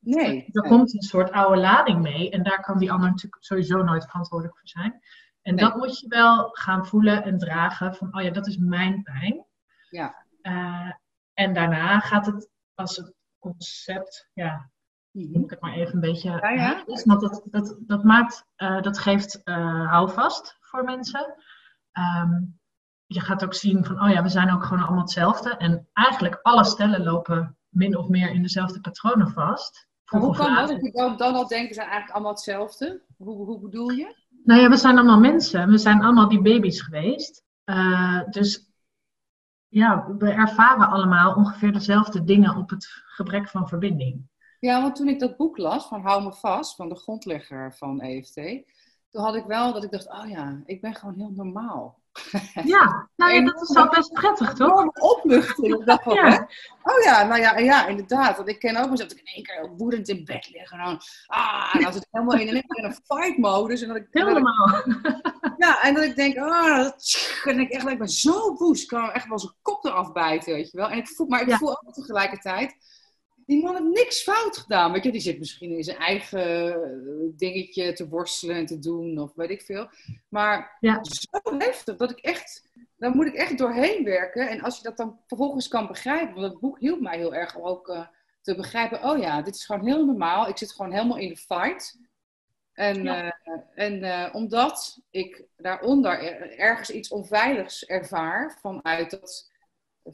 [0.00, 0.44] Nee.
[0.52, 0.70] Er nee.
[0.70, 4.58] komt een soort oude lading mee en daar kan die ander natuurlijk sowieso nooit verantwoordelijk
[4.58, 5.00] voor zijn.
[5.48, 5.64] En Nee.
[5.64, 9.44] dat moet je wel gaan voelen en dragen van, oh ja, dat is mijn pijn.
[9.90, 10.24] Ja.
[10.42, 10.92] Eh,
[11.34, 14.70] en daarna gaat het als het concept, ja,
[15.10, 15.32] Mhm.
[15.32, 16.30] noem ik het maar even een beetje.
[16.30, 16.84] Ja, ja.
[16.84, 21.34] Dus, want dat, dat, dat maakt, eh, dat geeft eh, houvast voor mensen.
[21.92, 22.40] Ehm,
[23.06, 25.56] je gaat ook zien van, oh ja, we zijn ook gewoon allemaal hetzelfde.
[25.56, 29.86] En eigenlijk alle stellen lopen min of meer in dezelfde patronen vast.
[30.04, 30.56] Maar hoe kan dat?
[30.56, 30.68] laat.
[30.68, 33.02] Dat je dan, dan al denken, zijn eigenlijk allemaal hetzelfde?
[33.16, 34.26] Hoe, hoe bedoel je?
[34.48, 35.70] Nou ja, we zijn allemaal mensen.
[35.70, 37.44] We zijn allemaal die baby's geweest.
[37.64, 38.70] Eh, dus
[39.68, 44.28] ja, we ervaren allemaal ongeveer dezelfde dingen op het gebrek van verbinding.
[44.60, 48.00] Ja, want toen ik dat boek las van Hou me vast, van de grondlegger van
[48.00, 48.34] EFT,
[49.10, 51.97] toen had ik wel dat ik dacht, oh ja, ik ben gewoon heel normaal.
[52.74, 54.68] Ja, nou ja, dat is wel best prettig, toch?
[54.68, 55.82] Enorme opluchting.
[56.02, 56.28] Van, Ja.
[56.30, 56.36] hè?
[56.92, 58.36] Oh ja, nou ja, ja, inderdaad.
[58.36, 60.70] Want ik ken ook mezelf dat ik in één keer woedend in bed lig.
[60.72, 63.82] En dan, ah, en dan zit ik helemaal in, in een fight-modus.
[63.82, 64.82] En dat ik, en dat ik- Helemaal.
[65.64, 68.82] ja, en dat ik denk, oh, dat, en ik echt, ik ben zo woest.
[68.82, 70.88] Ik kan echt wel zijn kop eraf bijten, weet je wel.
[70.90, 71.56] En ik voel, maar ik Ja.
[71.56, 72.76] voel ook tegelijkertijd,
[73.48, 74.92] die man heeft niks fout gedaan.
[74.92, 76.78] Weet je, die zit misschien in zijn eigen eh,
[77.36, 79.88] dingetje te worstelen en te doen, of weet ik veel.
[80.28, 80.98] Maar Ja.
[81.04, 84.48] zo heftig dat ik echt, daar moet ik echt doorheen werken.
[84.48, 87.56] En als je dat dan vervolgens kan begrijpen, want dat boek hielp mij heel erg
[87.56, 88.06] om ook eh,
[88.42, 90.48] te begrijpen: oh ja, dit is gewoon heel normaal.
[90.48, 91.98] Ik zit gewoon helemaal in de fight.
[92.72, 93.36] En, Ja.
[93.74, 99.47] eh, en omdat ik daaronder er- ergens iets onveiligs ervaar vanuit dat,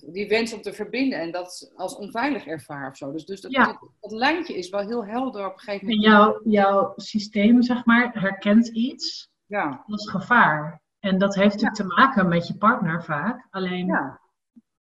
[0.01, 3.13] die wens om te verbinden en dat als onveilig ervaar of zo.
[3.13, 3.79] Dus, dus dat, Ja.
[4.01, 6.13] dat lijntje is wel heel helder op een gegeven En moment.
[6.15, 10.83] jouw, jouw systeem, zeg maar, herkent iets Ja, als gevaar.
[11.01, 13.47] En dat heeft natuurlijk te maken met je partner vaak.
[13.51, 14.21] Alleen ja,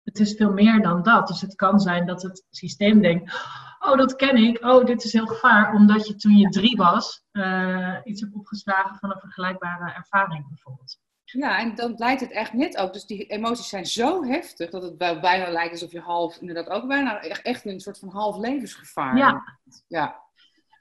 [0.02, 1.26] het is veel meer dan dat.
[1.26, 3.32] Dus het kan zijn dat het systeem denkt:
[3.78, 4.64] Oh, dat ken ik.
[4.64, 5.74] Oh, dit is heel gevaar.
[5.74, 10.98] Omdat je toen je drie was eh, iets hebt opgeslagen van een vergelijkbare ervaring, bijvoorbeeld.
[11.38, 12.92] Ja, en dan lijkt het echt net ook.
[12.92, 16.86] Dus die emoties zijn zo heftig dat het bijna lijkt alsof je half, inderdaad ook
[16.88, 19.16] bijna echt, in een soort van half levensgevaar.
[19.16, 19.42] Ja.
[19.86, 20.22] ja.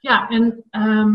[0.00, 1.12] Ja, en ehm,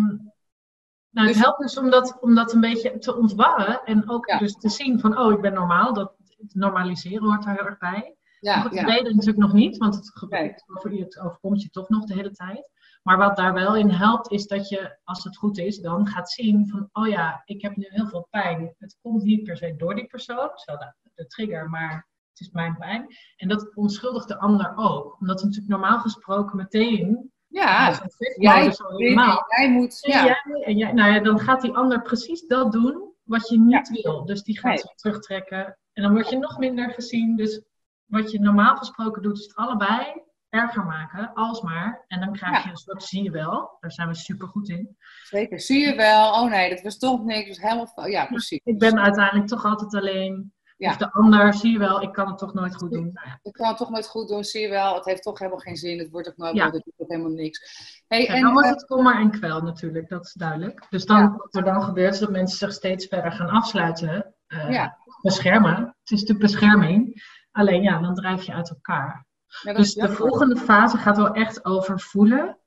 [1.10, 3.82] nou, het Dus- helpt dus om dat, om dat een beetje te ontwarren.
[3.84, 4.38] En ook Ja.
[4.38, 5.94] dus te zien van: Oh, ik ben normaal.
[5.94, 8.16] Dat het normaliseren hoort er heel erg bij.
[8.40, 10.78] Ja, goed, dat weet je natuurlijk nog niet, want het, gebeurt, Nee.
[10.78, 12.70] over- het overkomt je toch nog de hele tijd.
[13.02, 16.30] Maar wat daar wel in helpt, is dat je, als het goed is, dan gaat
[16.32, 18.76] zien van, oh ja, ik heb nu heel veel pijn.
[18.78, 22.50] Het komt niet per se door die persoon, zo de, de trigger, maar het is
[22.52, 23.06] mijn pijn.
[23.36, 25.18] En dat onschuldigt de ander ook.
[25.20, 28.00] Omdat we natuurlijk normaal gesproken meteen, Ja,
[28.36, 29.46] jij, helemaal.
[29.58, 32.72] jij moet, En ja, jij, en jij, nou ja, dan gaat die ander precies dat
[32.72, 34.26] doen wat je niet wil.
[34.26, 34.78] Dus die gaat Nee.
[34.80, 35.78] zich terugtrekken.
[35.94, 37.36] En dan word je nog minder gezien.
[37.36, 37.62] Dus
[38.06, 41.34] wat je normaal gesproken doet, is het allebei erger maken.
[41.34, 42.06] Alsmaar.
[42.08, 42.64] En dan krijg Ja.
[42.64, 43.78] je een soort zie je wel.
[43.80, 44.98] Daar zijn we super goed in.
[45.24, 45.60] zeker.
[45.60, 48.60] Zie je wel, oh nee, dat was toch niks, was helemaal, ja, precies.
[48.64, 50.54] Ik ben uiteindelijk toch altijd alleen.
[50.78, 50.90] Ja.
[50.90, 53.10] Of de ander, zie je wel, ik kan het toch nooit goed doen.
[53.14, 53.28] Nou.
[53.42, 55.76] Ik kan het toch nooit goed doen, zie je wel, het heeft toch helemaal geen
[55.76, 56.64] zin, het wordt ook nooit, Ja.
[56.72, 57.60] het doet helemaal niks.
[58.08, 60.86] Hey, En en, dan wordt eh, het kommer en kwel natuurlijk, dat is duidelijk.
[60.90, 61.36] Dus dan, Ja.
[61.38, 64.34] wat er dan gebeurt, is dat mensen zich steeds verder gaan afsluiten.
[64.48, 64.98] eh, Ja.
[65.22, 65.76] Beschermen.
[65.76, 67.24] Het is natuurlijk bescherming.
[67.52, 69.26] Alleen ja, dan drijf je uit elkaar.
[69.62, 72.58] Ja, Dus de volgende fase gaat wel echt over voelen.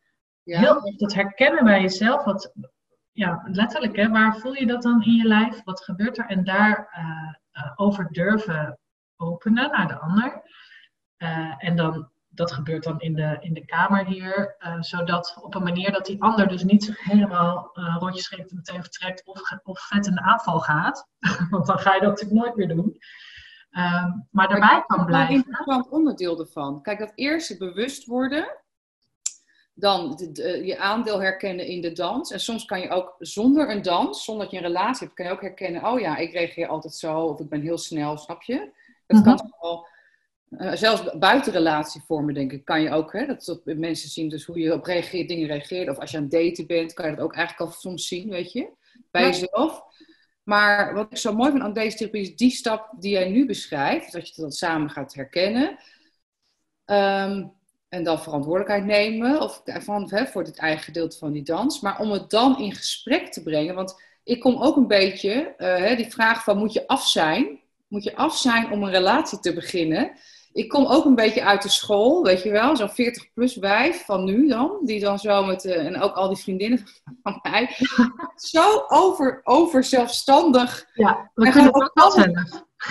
[0.42, 0.58] Ja.
[0.58, 2.24] Heel erg dat herkennen bij jezelf.
[2.24, 2.52] Wat,
[3.12, 5.62] ja, letterlijk, hè, waar voel je dat dan in je lijf?
[5.64, 6.26] Wat gebeurt er?
[6.26, 8.78] En daar eh, over durven
[9.16, 10.42] openen naar de ander.
[11.16, 14.56] Eh, en dan, dat gebeurt dan in de, in de kamer hier.
[14.80, 18.82] zodat op een manier dat die ander dus niet zich helemaal rondjes schrikt en meteen
[18.82, 19.24] vertrekt.
[19.24, 21.08] Of, of vet in de aanval gaat.
[21.50, 22.98] Want dan ga je dat natuurlijk nooit meer doen.
[23.72, 25.34] Ehm, maar daarbij dat kan is wel een blijven.
[25.34, 26.82] interessant onderdeel ervan.
[26.82, 28.56] Kijk, dat eerste bewust worden.
[29.74, 32.30] Dan de- de- je aandeel herkennen in de dans.
[32.30, 35.26] En soms kan je ook zonder een dans, zonder dat je een relatie hebt, kan
[35.26, 38.42] je ook herkennen: oh ja, ik reageer altijd zo, of ik ben heel snel, snap
[38.42, 38.70] je?
[39.06, 39.36] Dat Mhm.
[39.36, 39.86] kan wel.
[40.52, 43.12] eh, zelfs buiten relatievormen, denk ik, kan je ook.
[43.12, 45.88] Hè, dat, dat mensen zien dus hoe je op reageert, dingen reageert.
[45.88, 48.28] Of als je aan het daten bent, kan je dat ook eigenlijk al soms zien,
[48.28, 48.68] weet je,
[49.10, 49.28] bij Ja.
[49.28, 49.82] jezelf.
[50.52, 53.46] Maar wat ik zo mooi vind aan deze therapie is die stap die jij nu
[53.46, 55.78] beschrijft, dat je dat samen gaat herkennen.
[56.84, 57.46] Ehm,
[57.88, 61.80] en dan verantwoordelijkheid nemen of, van, voor het eigen gedeelte van die dans.
[61.80, 63.74] Maar om het dan in gesprek te brengen.
[63.74, 67.60] Want ik kom ook een beetje, eh, die vraag van moet je af zijn?
[67.88, 70.12] Moet je af zijn om een relatie te beginnen?
[70.52, 74.24] Ik kom ook een beetje uit de school, weet je wel, zo'n 40-plus wijf van
[74.24, 76.84] nu dan, die dan zo met, eh, en ook al die vriendinnen
[77.22, 77.76] van mij,
[78.36, 82.26] zo over, over zelfstandig Ja, we En kunnen ook wel zelf.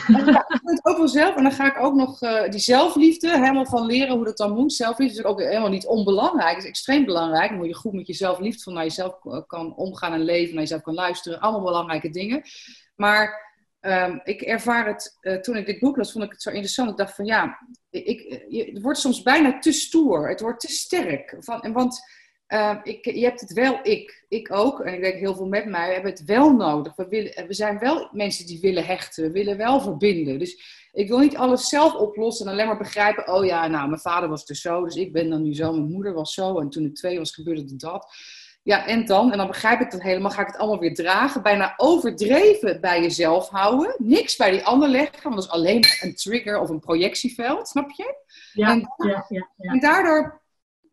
[0.07, 1.35] en ja, ik het ook wel zelf.
[1.35, 4.53] En dan ga ik ook nog eh, die zelfliefde helemaal van leren hoe dat dan
[4.53, 4.73] moet.
[4.73, 6.55] Zelfliefde is ook helemaal niet onbelangrijk.
[6.55, 7.49] Het is extreem belangrijk.
[7.49, 10.53] Dan moet je goed met jezelf liefde van naar jezelf eh, kan omgaan en leven.
[10.53, 11.39] Naar jezelf kan luisteren.
[11.39, 12.41] Allemaal belangrijke dingen.
[12.95, 13.50] Maar
[13.81, 16.89] ehm, ik ervaar het, eh, toen ik dit boek las, vond ik het zo interessant.
[16.89, 20.29] Ik dacht van ja, ik, het wordt soms bijna te stoer.
[20.29, 21.35] Het wordt te sterk.
[21.39, 22.01] Van, en want
[22.51, 25.65] eh, ik, je hebt het wel, ik, ik ook, en ik denk heel veel met
[25.65, 26.95] mij, hebben het wel nodig.
[26.95, 30.39] We, willen, we zijn wel mensen die willen hechten, we willen wel verbinden.
[30.39, 34.01] Dus ik wil niet alles zelf oplossen en alleen maar begrijpen, oh ja, nou, mijn
[34.01, 36.69] vader was dus zo, dus ik ben dan nu zo, mijn moeder was zo, en
[36.69, 38.13] toen ik twee was gebeurde dat.
[38.63, 39.31] Ja, en dan?
[39.31, 43.01] En dan begrijp ik dat helemaal, ga ik het allemaal weer dragen, bijna overdreven bij
[43.01, 46.79] jezelf houden, niks bij die ander leggen, want dat is alleen een trigger of een
[46.79, 48.15] projectieveld, snap je?
[48.53, 49.71] Ja, En- ja, ja, ja.
[49.71, 50.41] En daardoor,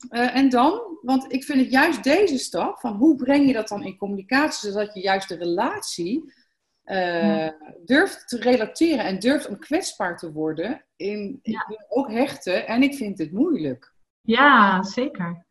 [0.09, 3.68] eh, en dan, want ik vind het juist deze stap, van hoe breng je dat
[3.68, 6.37] dan in communicatie, zodat je juist de relatie
[6.85, 7.48] eh,
[7.85, 10.85] durft te relateren en durft om kwetsbaar te worden.
[10.96, 11.61] In, Ja.
[11.61, 13.94] Ik wil ook hechten en ik vind het moeilijk.
[14.22, 15.46] Ja, zeker.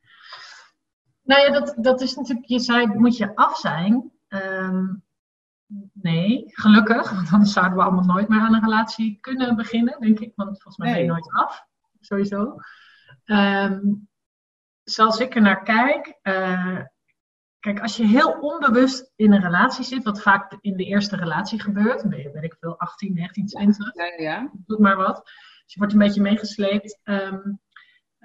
[1.27, 4.11] Nou ja, dat, dat is natuurlijk, je zei, moet je af zijn?
[4.27, 4.85] Ehm,
[5.93, 10.19] nee, gelukkig, want anders zouden we allemaal nooit meer aan een relatie kunnen beginnen, denk
[10.19, 10.31] ik.
[10.35, 11.65] Want volgens mij ben je nooit af,
[11.99, 12.55] sowieso.
[13.25, 13.79] Ehm,
[14.83, 16.79] zoals ik er naar kijk, uh,
[17.59, 21.61] kijk, als je heel onbewust in een relatie zit, wat vaak in de eerste relatie
[21.61, 24.51] gebeurt, dan ben je, weet ik veel, 18, 19, 20, ja, ja.
[24.53, 25.15] doe maar wat.
[25.63, 26.99] Dus je wordt een beetje meegesleept.
[27.03, 27.59] Um,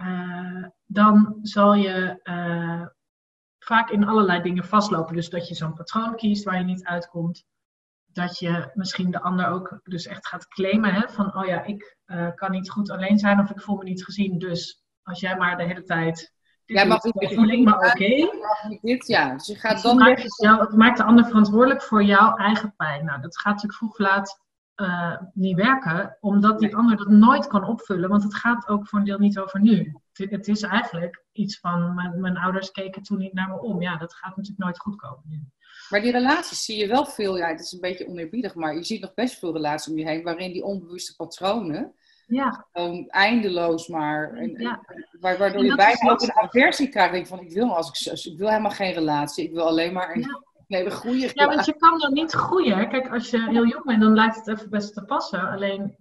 [0.02, 2.86] uh, dan zal je uh,
[3.58, 5.14] vaak in allerlei dingen vastlopen.
[5.14, 7.44] Dus dat je zo'n patroon kiest waar je niet uitkomt.
[8.06, 10.94] Dat je misschien de ander ook dus echt gaat claimen.
[10.94, 11.08] Hè?
[11.08, 14.04] Van, oh ja, ik uh, kan niet goed alleen zijn of ik voel me niet
[14.04, 14.38] gezien.
[14.38, 16.32] Dus als jij maar de hele tijd
[16.64, 18.30] ja, maar goed, voel ik me oké.
[18.80, 19.32] Dit, ja.
[19.32, 22.36] Dus je gaat Dus dan het, maakt jou, het maakt de ander verantwoordelijk voor jouw
[22.36, 23.04] eigen pijn.
[23.04, 24.40] Nou, dat gaat natuurlijk vroeg of laat
[24.82, 28.08] uh, niet werken, omdat die ander dat nooit kan opvullen.
[28.08, 29.96] Want het gaat ook voor een deel niet over nu.
[30.12, 33.82] Het, het is eigenlijk iets van, mijn, mijn, ouders keken toen niet naar me om.
[33.82, 35.52] Ja, dat gaat natuurlijk nooit goed komen.
[35.88, 38.84] Maar die relaties zie je wel veel, ja, het is een beetje oneerbiedig, maar je
[38.84, 41.94] ziet nog best veel relaties om je heen waarin die onbewuste patronen
[42.26, 42.66] ja.
[42.72, 44.80] gewoon eindeloos maar, en, Ja.
[45.20, 47.12] waardoor je bijna ook een aversie krijgt.
[47.12, 49.92] Denk van, ik wil, als ik, zo- ik wil helemaal geen relatie, ik wil alleen
[49.92, 50.44] maar een,
[50.90, 52.88] Goede Ja, want je kan dan niet groeien.
[52.88, 55.48] Kijk, als je heel jong bent, dan lijkt het even best te passen.
[55.50, 55.96] Alleen,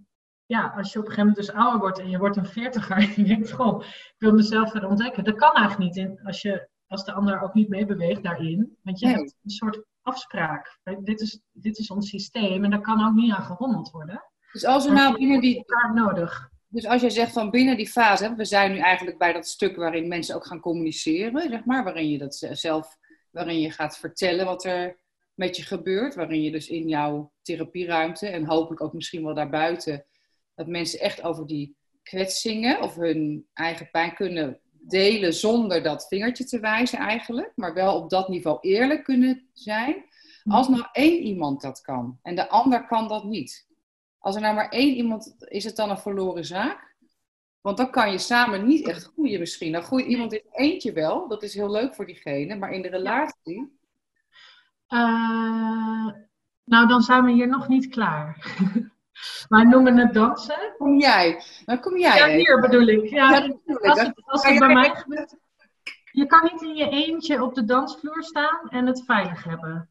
[0.46, 2.96] ja, als je op een gegeven moment dus ouder wordt en je wordt een veertiger
[2.96, 5.24] en je denkt, goh, ik wil mezelf verder ontdekken.
[5.24, 8.78] Dat kan eigenlijk niet in, als, je, als de ander ook niet meebeweegt daarin.
[8.82, 9.14] Want je Nee.
[9.14, 10.78] hebt een soort afspraak.
[11.00, 14.22] Dit is, dit is ons systeem en daar kan ook niet aan gerommeld worden.
[14.52, 16.50] Dus als Maar nou binnen die, elkaar nodig.
[16.68, 19.76] Dus als jij zegt van binnen die fase, we zijn nu eigenlijk bij dat stuk
[19.76, 22.96] waarin mensen ook gaan communiceren, zeg maar, waarin je dat zelf,
[23.32, 25.00] waarin je gaat vertellen wat er
[25.34, 30.04] met je gebeurt, waarin je dus in jouw therapieruimte en hopelijk ook misschien wel daarbuiten,
[30.54, 36.44] dat mensen echt over die kwetsingen of hun eigen pijn kunnen delen zonder dat vingertje
[36.44, 40.04] te wijzen eigenlijk, maar wel op dat niveau eerlijk kunnen zijn.
[40.44, 43.66] Als nou één iemand dat kan en de ander kan dat niet.
[44.18, 46.91] Als er nou maar één iemand, is het dan een verloren zaak?
[47.62, 49.72] Want dan kan je samen niet echt groeien misschien.
[49.72, 52.88] Dan groeit iemand in eentje wel, dat is heel leuk voor diegene, maar in de
[52.88, 53.80] relatie...
[54.86, 56.06] Eh,
[56.64, 58.36] nou, dan zijn we hier nog niet klaar.
[59.48, 60.74] Wij noemen het dansen.
[60.78, 62.16] Kom jij, dan kom jij.
[62.16, 63.08] Ja, hier bedoel ik.
[63.08, 63.28] Ja,
[63.80, 65.36] als het, als het bij mij gebeurt.
[66.12, 69.90] Je kan niet in je eentje op de dansvloer staan en het veilig hebben.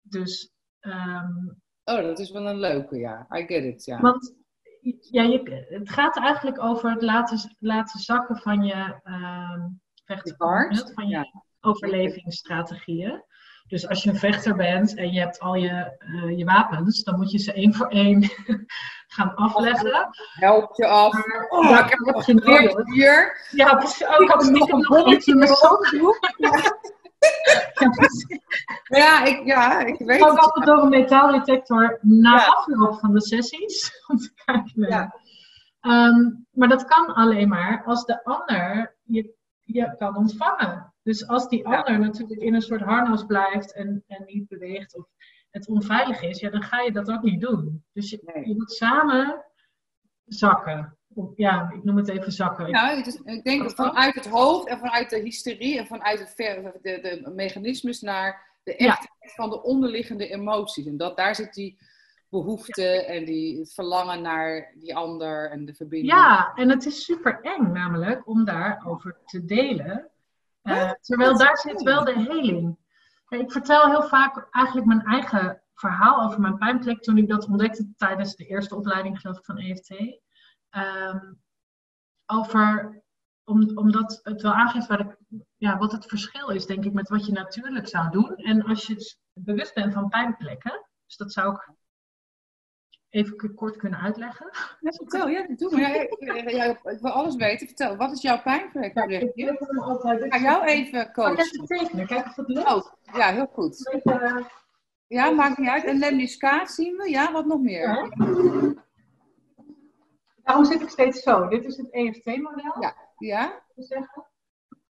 [0.00, 1.48] Dus, ehm,
[1.84, 3.26] Oh, dat is wel een leuke, ja.
[3.32, 4.00] I get it, ja.
[4.00, 4.34] want
[5.00, 9.60] ja, je, het gaat eigenlijk over het laten, laten zakken van je ehm
[10.36, 11.42] hart, van je ja.
[11.60, 13.24] overlevingsstrategieën.
[13.66, 17.16] Dus als je een vechter bent en je hebt al je, eh, je wapens, dan
[17.16, 18.30] moet je ze één voor één
[19.14, 20.08] gaan afleggen.
[20.32, 21.12] Help je af.
[21.12, 22.24] Maar Oh, daar ik heb nodig.
[22.24, 23.46] geleerd hier.
[23.50, 24.06] Ja, precies.
[24.06, 25.86] Oh, ik had een een bolletje in mijn sok.
[28.88, 30.38] Ja, ik, ja, ik weet Ook het.
[30.38, 32.46] altijd door een metaaldetector na Ja.
[32.46, 33.90] afloop van de sessies.
[34.08, 34.88] Om te kijken.
[34.88, 35.14] Ja.
[35.80, 40.94] Ehm, maar dat kan alleen maar als de ander je, je kan ontvangen.
[41.02, 41.76] Dus als die Ja.
[41.80, 45.06] ander natuurlijk in een soort harnas blijft en, en niet beweegt of
[45.50, 47.84] het onveilig is, ja, dan ga je dat ook niet doen.
[47.92, 48.48] Dus je, Nee.
[48.48, 49.44] je moet samen
[50.24, 50.98] zakken.
[51.36, 52.68] Ja, ik noem het even zakken.
[52.68, 53.86] Ja, het is, ik denk Wat dan?
[53.86, 58.58] vanuit het hoofd en vanuit de hysterie en vanuit het ver, de, de mechanismes naar
[58.62, 58.86] de Ja.
[58.86, 60.86] echtheid van de onderliggende emoties.
[60.86, 61.78] En dat, daar zit die
[62.28, 66.12] behoefte en die verlangen naar die ander en de verbinding.
[66.12, 70.08] Ja, en het is super eng namelijk om daarover te delen.
[70.62, 72.76] Eh, terwijl daar zit wel de heling.
[73.28, 77.88] Ik vertel heel vaak eigenlijk mijn eigen verhaal over mijn pijnplek toen ik dat ontdekte
[77.96, 79.88] tijdens de eerste opleiding geloof ik van EFT.
[80.70, 81.32] Ehm,
[82.26, 83.00] over,
[83.44, 87.08] om, omdat het wel aangeeft waar de, ja, wat het verschil is, denk ik, met
[87.08, 88.36] wat je natuurlijk zou doen.
[88.36, 91.68] En als je dus bewust bent van pijnplekken, dus dat zou ik
[93.10, 94.50] even kort kunnen uitleggen.
[94.80, 95.80] Ja, vertel, ja, doe maar.
[95.80, 97.66] Ja, ik, ja, ik wil alles weten.
[97.66, 98.94] Vertel, wat is jouw pijnplek?
[98.94, 100.24] Ja, ik altijd.
[100.24, 101.38] Ik ga jou even ik coachen.
[101.38, 102.06] even tekenen?
[102.06, 102.72] Kijk of het lukt.
[102.72, 103.90] Oh, ja, heel goed.
[103.92, 104.44] Beetje, eh,
[105.06, 105.84] Ja, maakt niet uit.
[105.84, 107.10] En lemniscaat zien we.
[107.10, 108.08] Ja, wat nog meer?
[110.42, 111.48] Daarom zit ik steeds zo.
[111.48, 112.94] Dit is het EFT-model, Ja.
[113.18, 113.62] Ja?
[113.76, 114.24] zeggen.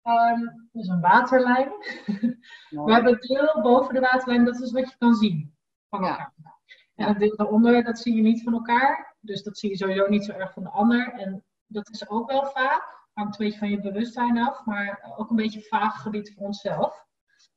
[0.03, 0.41] Ehm
[0.73, 1.69] dus een waterlijn.
[2.85, 5.55] We hebben het deel boven de waterlijn, dat is wat je kan zien
[5.89, 6.09] van Ja.
[6.09, 6.33] elkaar.
[6.95, 9.17] En het deel daaronder, dat zie je niet van elkaar.
[9.21, 11.13] Dus dat zie je sowieso niet zo erg van de ander.
[11.13, 15.31] En dat is ook wel vaak, hangt een beetje van je bewustzijn af, maar ook
[15.31, 17.07] een beetje vaag gebied voor onszelf.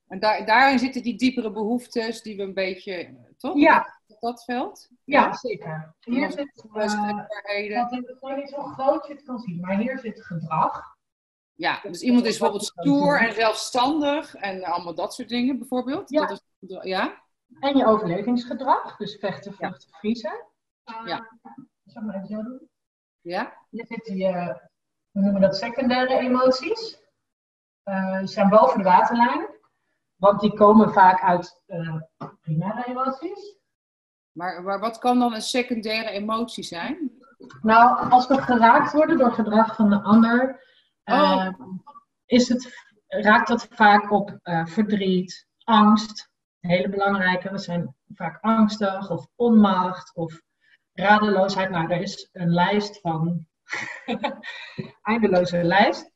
[0.07, 3.57] En daar, daarin zitten die diepere behoeftes die we een beetje, toch?
[3.57, 3.99] Ja.
[4.19, 4.89] Dat, dat veld?
[5.03, 5.95] Ja, zeker.
[5.99, 7.89] Hier zit, eh, kwetsbaarheden.
[7.89, 10.95] dat is gewoon niet zo groot je het kan zien, maar hier zit gedrag.
[11.53, 16.09] Ja, dus iemand is bijvoorbeeld stoer en zelfstandig en allemaal dat soort dingen bijvoorbeeld.
[16.09, 16.25] Ja.
[16.25, 17.23] Dat is, ja?
[17.59, 20.45] En je overlevingsgedrag, dus vechten, vluchten, vriezen.
[21.05, 21.27] Ja.
[21.85, 22.69] Zal ik maar even zo doen.
[23.21, 23.53] Ja?
[23.69, 24.61] Hier zitten je,
[25.11, 27.05] we noemen dat secundaire emoties.
[27.83, 29.47] uh, zijn boven de waterlijn.
[30.15, 32.01] Want die komen vaak uit uh,
[32.41, 33.56] primaire emoties.
[34.37, 37.11] Maar, maar wat kan dan een secundaire emotie zijn?
[37.61, 40.63] Nou, als we geraakt worden door gedrag van de ander,
[41.03, 41.49] oh.
[42.25, 46.29] is het, raakt dat vaak op verdriet, angst.
[46.59, 50.41] Een hele belangrijke, we zijn vaak angstig of onmacht of
[50.93, 51.69] radeloosheid.
[51.69, 53.47] Nou, er is een lijst van,
[55.01, 56.11] eindeloze lijst.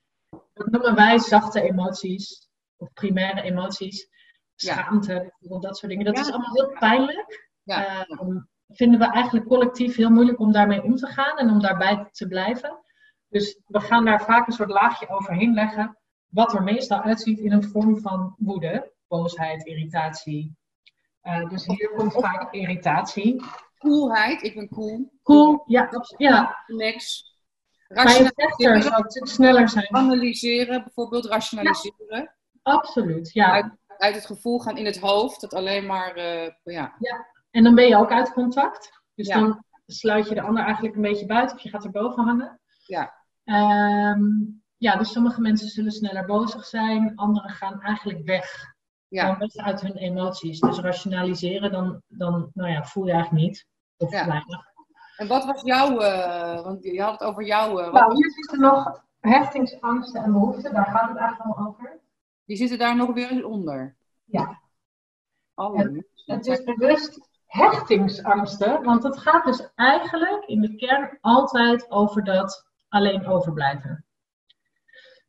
[0.53, 4.09] Dat noemen wij zachte emoties of primaire emoties.
[4.55, 6.05] Schaamte, dat soort dingen.
[6.05, 7.49] Dat is allemaal heel pijnlijk.
[7.63, 8.07] Ja.
[8.09, 12.07] Uh, vinden we eigenlijk collectief heel moeilijk om daarmee om te gaan en om daarbij
[12.11, 12.79] te blijven.
[13.27, 15.97] Dus we gaan daar vaak een soort laagje overheen leggen,
[16.27, 20.55] wat er meestal uitziet in een vorm van woede, boosheid, irritatie.
[21.23, 23.43] Uh, dus hier komt vaak irritatie.
[23.77, 25.11] Coolheid, ik ben cool.
[25.23, 25.89] Cool, ja.
[26.17, 26.63] ja.
[26.65, 27.29] Relax.
[27.87, 29.95] Rationaliseren zou het sneller zijn.
[29.95, 32.35] Analyseren, bijvoorbeeld rationaliseren.
[32.61, 33.51] absoluut, ja.
[33.51, 36.95] Uit, uit, het gevoel gaan in het hoofd, dat alleen maar, uh, ja.
[36.99, 37.27] ja.
[37.51, 39.01] En dan ben je ook uit contact.
[39.15, 42.59] Dus dan sluit je de ander eigenlijk een beetje buiten of je gaat erboven hangen.
[42.85, 43.13] Ja.
[44.13, 48.73] Um, ja, dus sommige mensen zullen sneller bozig zijn, anderen gaan eigenlijk weg.
[49.07, 49.37] Ja.
[49.37, 50.59] Weg uit hun emoties.
[50.59, 53.67] Dus rationaliseren, dan, dan nou ja, voel je eigenlijk niet.
[53.97, 54.27] Of ja.
[54.27, 54.69] weinig.
[55.17, 57.79] En wat was jouw, uh, want je had het over jouw...
[57.79, 61.99] Uh, nou, hier zitten nog hechtingsangsten en behoeften, daar gaat het eigenlijk al over.
[62.45, 63.95] Die zitten daar nog weer onder?
[64.23, 64.61] Ja.
[65.55, 71.91] Oh, het, het is bewust hechtingsangsten, want het gaat dus eigenlijk in de kern altijd
[71.91, 74.05] over dat alleen overblijven.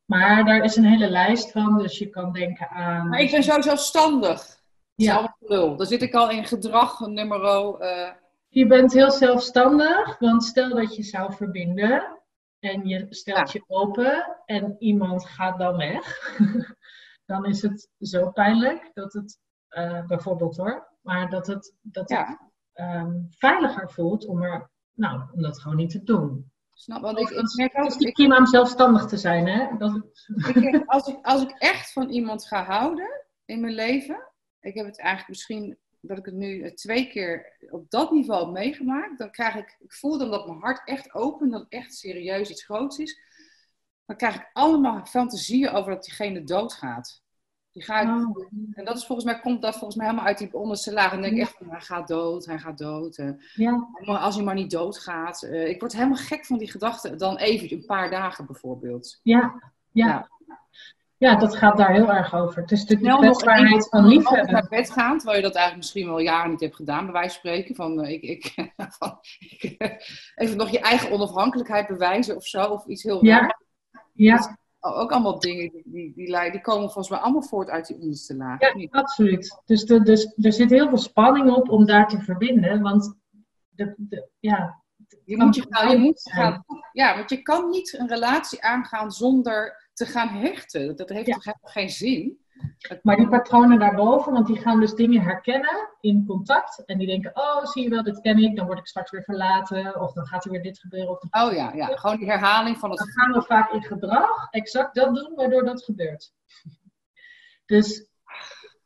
[0.04, 3.08] Maar daar is een hele lijst van, dus je kan denken aan.
[3.08, 4.60] Maar ik ben zo zelfstandig.
[4.94, 5.36] Ja.
[5.38, 7.40] Dan zit ik al in gedrag nummer.
[7.80, 8.10] Uh...
[8.48, 12.22] Je bent heel zelfstandig, want stel dat je zou verbinden
[12.58, 16.36] en je stelt je open en iemand gaat dan weg,
[17.26, 19.38] dan is het zo pijnlijk dat het,
[19.70, 22.38] uh, bijvoorbeeld hoor, maar dat het, dat het
[22.74, 26.50] um, veiliger voelt om, er, nou, om dat gewoon niet te doen.
[26.72, 27.92] Snap, want ik, ik merk ook...
[27.92, 29.76] Het is prima om zelfstandig te zijn, hè?
[29.76, 30.02] Dat
[30.54, 34.30] ik, als, ik, als ik echt van iemand ga houden in mijn leven...
[34.60, 38.52] Ik heb het eigenlijk misschien dat ik het nu twee keer op dat niveau heb
[38.52, 39.18] meegemaakt.
[39.18, 39.76] Dan krijg ik...
[39.78, 43.20] Ik voel dan dat mijn hart echt open, dat het echt serieus iets groots is.
[44.04, 47.21] Dan krijg ik allemaal fantasieën over dat diegene doodgaat.
[47.72, 47.98] Die oh.
[48.72, 51.04] En dat is volgens mij, komt dat volgens mij helemaal uit die onderste laag.
[51.04, 53.22] En dan denk ik echt van, hij gaat dood, hij gaat dood.
[53.54, 53.88] Ja.
[54.04, 55.42] Als hij maar niet doodgaat.
[55.42, 57.18] Uh, ik word helemaal gek van die gedachten.
[57.18, 59.20] Dan even, een paar dagen bijvoorbeeld.
[59.22, 60.28] Ja, ja.
[61.16, 61.36] ja.
[61.36, 62.60] dat gaat daar heel erg over.
[62.62, 64.52] Het is natuurlijk de kwetsbaarheid van liefhebben.
[64.52, 67.30] naar bed gaan, terwijl je dat eigenlijk misschien wel jaren niet hebt gedaan, bij wijze
[67.30, 67.74] van spreken.
[67.74, 68.54] Van, uh, ik, ik,
[68.98, 69.76] van, ik,
[70.34, 72.64] even nog je eigen onafhankelijkheid bewijzen of zo.
[72.64, 73.56] Of iets heel ja.
[74.12, 78.00] Ja ook allemaal dingen die, die, die, die, komen volgens mij allemaal voort uit die
[78.00, 78.60] onderste laag.
[78.60, 79.60] Ja, absoluut.
[79.64, 82.80] Dus, de, dus er zit heel veel spanning op om daar te verbinden.
[82.80, 83.14] Want
[83.68, 84.82] de, de, ja,
[85.24, 89.10] je moet, je, gaan, je moet gaan, ja, want je kan niet een relatie aangaan
[89.10, 90.96] zonder te gaan hechten.
[90.96, 92.41] Dat heeft toch helemaal geen zin?
[93.02, 96.84] Maar die patronen daarboven, want die gaan dus dingen herkennen in contact.
[96.84, 98.56] En die denken, oh, zie je wel, dit ken ik.
[98.56, 100.00] Dan word ik straks weer verlaten.
[100.00, 101.10] Of dan gaat er weer dit gebeuren.
[101.10, 102.98] Of oh ja, ja, gewoon die herhaling van het...
[102.98, 106.32] Dan gaan we vaak in gedrag exact dat doen, waardoor dat gebeurt.
[107.66, 108.06] Dus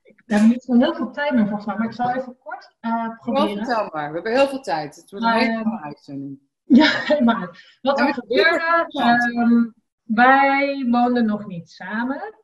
[0.04, 1.76] we hebben niet zo heel veel tijd meer volgens mij.
[1.76, 3.56] Maar ik zal even kort uh, proberen.
[3.56, 4.96] vertel maar, we hebben heel veel tijd.
[4.96, 6.44] Het wordt een hele uitzending.
[6.68, 8.86] Ja, maar wat er gebeurde...
[9.36, 9.74] Um,
[10.06, 12.34] wij woonden nog niet samen.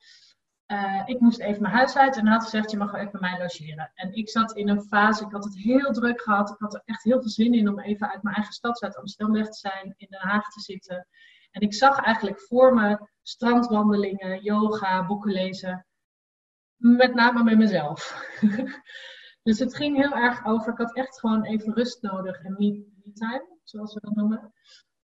[0.72, 3.30] Uh, ik moest even mijn huis uit en had gezegd, je mag wel even bij
[3.30, 3.90] mij logeren.
[3.94, 6.50] En ik zat in een fase, ik had het heel druk gehad.
[6.50, 8.96] Ik had er echt heel veel zin in om even uit mijn eigen stad, uit
[8.96, 11.06] Amsterdam weg te zijn, in Den Haag te zitten.
[11.50, 15.86] En ik zag eigenlijk voor me strandwandelingen, yoga, boeken lezen.
[16.76, 18.28] Met name met mezelf.
[19.42, 23.12] dus het ging heel erg over, ik had echt gewoon even rust nodig en me
[23.14, 24.52] time, zoals we dat noemen.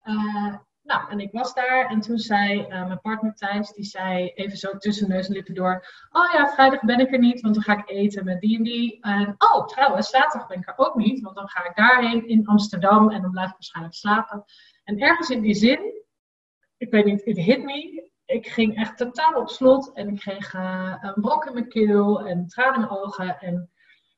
[0.04, 0.56] Uh,
[0.86, 4.58] nou, en ik was daar en toen zei uh, mijn partner Thijs, die zei even
[4.58, 7.64] zo tussen neus en lippen door, oh ja, vrijdag ben ik er niet, want dan
[7.64, 9.02] ga ik eten met die en die.
[9.02, 12.48] En oh, trouwens, zaterdag ben ik er ook niet, want dan ga ik daarheen in
[12.48, 14.44] Amsterdam en dan blijf ik waarschijnlijk slapen.
[14.84, 16.04] En ergens in die zin,
[16.78, 20.54] ik weet niet, it hit me, ik ging echt totaal op slot en ik kreeg
[20.54, 23.70] uh, een brok in mijn keel en tranen in mijn ogen en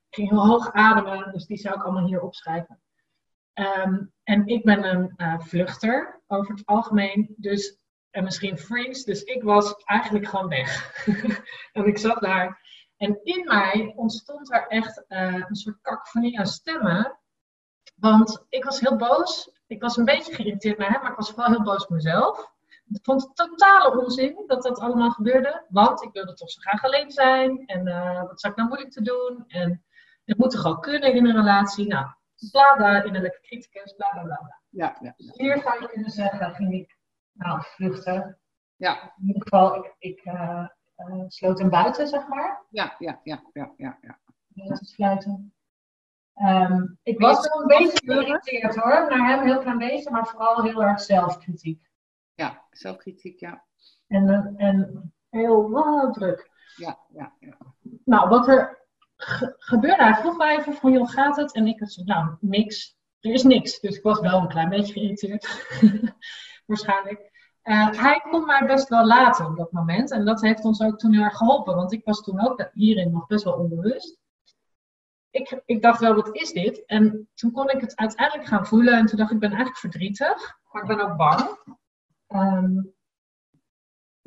[0.09, 2.79] ik ging heel hoog ademen, dus die zou ik allemaal hier opschrijven.
[3.59, 7.77] Um, en ik ben een uh, vluchter over het algemeen, dus,
[8.09, 11.03] en misschien freeze, dus ik was eigenlijk gewoon weg.
[11.73, 12.65] en ik zat daar.
[12.97, 17.19] En in mij ontstond er echt uh, een soort kakofonie aan stemmen.
[17.95, 19.51] Want ik was heel boos.
[19.67, 22.51] Ik was een beetje geïrriteerd naar hem, maar ik was vooral heel boos op mezelf.
[22.89, 25.65] ik vond het totale onzin dat dat allemaal gebeurde.
[25.69, 27.65] Want ik wilde toch zo graag alleen zijn.
[27.65, 29.43] En uh, wat zou ik nou moeilijk te doen?
[29.47, 29.83] En
[30.25, 31.87] het moet toch al kunnen in een relatie?
[31.87, 32.07] Nou,
[32.51, 34.61] bla bla, innerlijke criticus, bla bla bla.
[34.69, 35.13] Ja, ja.
[35.17, 36.97] Dus hier zou je kunnen zeggen, ging ik
[37.31, 38.39] nou, vluchten.
[38.75, 39.13] Ja.
[39.17, 40.67] In ieder geval, ik, ik uh,
[40.97, 42.65] uh, sloot hem buiten, zeg maar.
[42.69, 43.97] Ja, ja, ja, ja, ja.
[44.01, 44.19] ja.
[44.75, 45.53] Te sluiten.
[46.41, 50.63] Um, ik was wel een beetje geïrriteerd hoor, naar hem heel klein beetje, maar vooral
[50.63, 51.89] heel erg zelfkritiek.
[52.33, 53.65] Ja, zelfkritiek, ja.
[54.07, 56.51] En, uh, en heel druk.
[56.75, 57.57] Ja, ja, ja.
[58.05, 58.86] Nou, wat er
[59.27, 61.53] ge gebeurde, hij vroeg mij even van, joh, gaat het?
[61.53, 62.97] En ik had nou, niks.
[63.19, 63.79] Er is niks.
[63.79, 65.65] Dus ik was wel een klein beetje geïrriteerd.
[66.65, 67.35] Waarschijnlijk.
[67.63, 70.11] Uh, hij kon mij best wel laten op dat moment.
[70.11, 71.75] En dat heeft ons ook toen heel erg geholpen.
[71.75, 74.19] Want ik was toen ook hierin nog best wel onbewust.
[75.29, 76.85] Ik, ik dacht wel, wat is dit?
[76.85, 78.97] En toen kon ik het uiteindelijk gaan voelen.
[78.97, 80.57] En toen dacht ik, ik ben eigenlijk verdrietig.
[80.71, 81.57] Maar ik ben ook bang.
[82.27, 82.95] Um,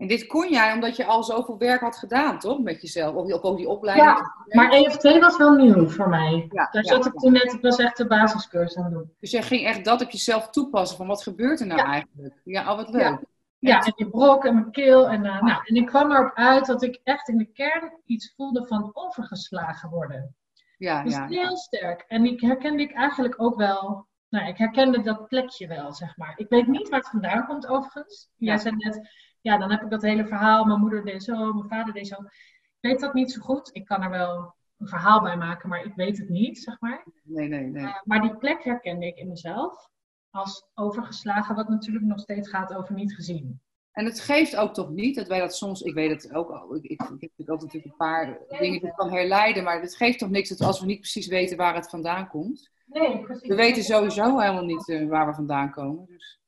[0.00, 2.58] en dit kon jij omdat je al zoveel werk had gedaan, toch?
[2.58, 3.14] Met jezelf.
[3.14, 4.08] Of ook die opleiding.
[4.08, 6.46] Ja, maar EFT was wel nieuw voor mij.
[6.50, 9.12] Ja, Daar zat ja, ik toen net, ik was echt de basiscursus aan het doen.
[9.20, 10.96] Dus jij ging echt dat op jezelf toepassen.
[10.96, 12.34] Van wat gebeurt er nou eigenlijk?
[12.44, 13.00] Ja, oh wat leuk.
[13.00, 13.20] Ja.
[13.58, 15.08] Ja, en die brok en mijn keel.
[15.08, 18.32] En, uh, nou, en ik kwam erop uit dat ik echt in de kern iets
[18.36, 20.34] voelde van overgeslagen worden.
[20.78, 21.56] Ja, dus ja, heel ja.
[21.56, 22.04] sterk.
[22.08, 24.08] En die herkende ik eigenlijk ook wel.
[24.28, 26.32] Nou, ik herkende dat plekje wel, zeg maar.
[26.36, 28.28] Ik weet niet waar het vandaan komt, overigens.
[28.36, 29.08] Jij zei net,
[29.40, 30.64] ja, dan heb ik dat hele verhaal.
[30.64, 32.14] Mijn moeder deed zo, mijn vader deed zo.
[32.14, 33.70] Ik weet dat niet zo goed.
[33.72, 37.04] Ik kan er wel een verhaal bij maken, maar ik weet het niet, zeg maar.
[37.22, 37.82] Nee, nee, nee.
[37.82, 39.88] Uh, maar die plek herkende ik in mezelf
[40.30, 43.60] als overgeslagen, wat natuurlijk nog steeds gaat over niet gezien.
[43.92, 46.74] En het geeft ook toch niet dat wij dat soms, ik weet het ook al,
[46.74, 49.96] ik, ik, ik heb ook natuurlijk een paar dingen die ik kan herleiden, maar het
[49.96, 52.70] geeft toch niks dat als we niet precies weten waar het vandaan komt.
[52.86, 53.48] Nee, precies.
[53.48, 56.06] We weten sowieso helemaal niet uh, waar we vandaan komen.
[56.06, 56.40] Dus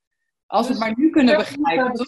[0.47, 2.07] als dus we het maar nu kunnen begrijpen.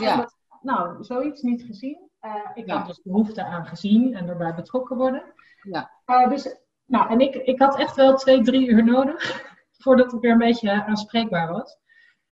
[0.00, 0.16] Ja.
[0.16, 2.10] Dat, nou, zoiets niet gezien.
[2.22, 2.76] Uh, ik ja.
[2.76, 5.22] had dus behoefte aan gezien en erbij betrokken worden.
[5.62, 5.90] Ja.
[6.06, 9.44] Uh, dus, nou, en ik, ik had echt wel twee, drie uur nodig
[9.82, 11.78] voordat ik weer een beetje aanspreekbaar was.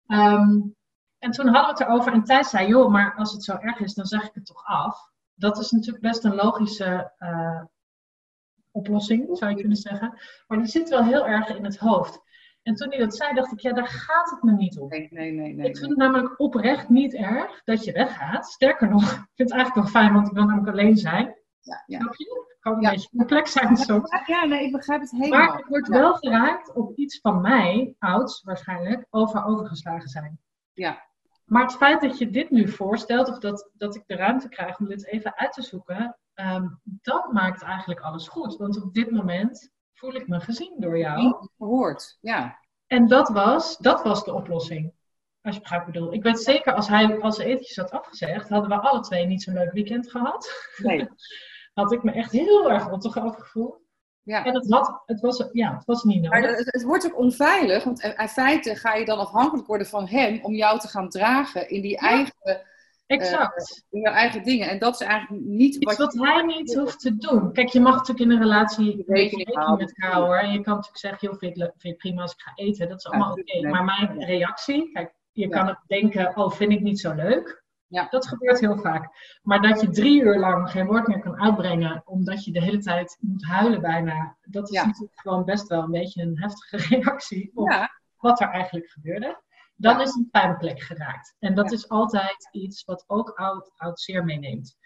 [0.08, 0.76] Um,
[1.20, 3.80] en toen hadden we het erover en Thijs zei, joh, maar als het zo erg
[3.80, 5.12] is, dan zeg ik het toch af.
[5.34, 7.64] Dat is natuurlijk best een logische uh,
[8.72, 10.20] oplossing, zou je kunnen zeggen.
[10.48, 12.22] Maar die zit wel heel erg in het hoofd.
[12.70, 14.90] En toen hij dat zei, dacht ik, ja, daar gaat het me niet om.
[14.90, 15.54] Nee, nee, nee.
[15.54, 18.46] nee ik vind het namelijk oprecht niet erg dat je weggaat.
[18.46, 21.26] Sterker nog, ik vind het eigenlijk wel fijn, want ik wil namelijk alleen zijn.
[21.60, 22.00] Ja, ja.
[22.00, 22.46] Snap je?
[22.48, 22.90] Het kan een ja.
[22.90, 24.10] beetje complex zijn soms.
[24.26, 25.48] Ja, nee, ik begrijp het helemaal.
[25.48, 30.40] Maar ik word wel geraakt op iets van mij, ouds waarschijnlijk, over overgeslagen zijn.
[30.74, 31.06] Ja.
[31.46, 34.80] Maar het feit dat je dit nu voorstelt, of dat, dat ik de ruimte krijg
[34.80, 38.58] om dit even uit te zoeken, um, dat maakt eigenlijk alles goed.
[38.58, 41.48] Want op dit moment voel ik me gezien door jou.
[41.58, 42.60] Gehoord, ja.
[42.88, 44.94] En dat was, dat was de oplossing.
[45.42, 46.18] Als je begrijpt wat ik bedoel.
[46.18, 49.54] Ik weet zeker, als hij als eventjes had afgezegd, hadden we alle twee niet zo'n
[49.54, 50.68] leuk weekend gehad.
[50.78, 51.08] Nee.
[51.74, 53.80] had ik me echt heel erg rottig overgevoeld.
[54.24, 54.46] Ja.
[54.46, 56.40] En het, had, het, was, ja, het was niet nodig.
[56.40, 60.08] Maar het, het, wordt ook onveilig, want in feite ga je dan afhankelijk worden van
[60.08, 61.98] hem om jou te gaan dragen in die Ja.
[61.98, 62.62] eigen,
[63.18, 63.86] Exact.
[63.90, 64.70] in jouw eigen dingen.
[64.70, 67.54] En dat is eigenlijk niet Iets wat, wat hij niet hoeft te doen.
[67.54, 69.86] Kijk, je mag natuurlijk in een relatie Rekening houden.
[69.86, 70.40] met elkaar.
[70.44, 72.90] En je kan natuurlijk zeggen, joh, vind je, het prima als ik ga eten?
[72.90, 73.70] Dat is allemaal Ja, oké.
[73.70, 75.58] Maar mijn reactie, kijk, je Ja.
[75.58, 77.64] kan het denken, oh, vind ik niet zo leuk.
[77.88, 78.08] Ja.
[78.10, 79.10] Dat gebeurt heel vaak.
[79.42, 82.78] Maar dat je drie uur lang geen woord meer kan uitbrengen, omdat je de hele
[82.80, 84.86] tijd moet huilen bijna, dat is Ja.
[84.86, 87.88] natuurlijk gewoon best wel een beetje een heftige reactie op
[88.18, 89.42] wat er eigenlijk gebeurde.
[89.82, 90.02] Dan Ja.
[90.04, 91.36] is een pijnplek geraakt.
[91.40, 91.76] En dat Ja.
[91.76, 94.78] is altijd iets wat ook oud, oud zeer meeneemt.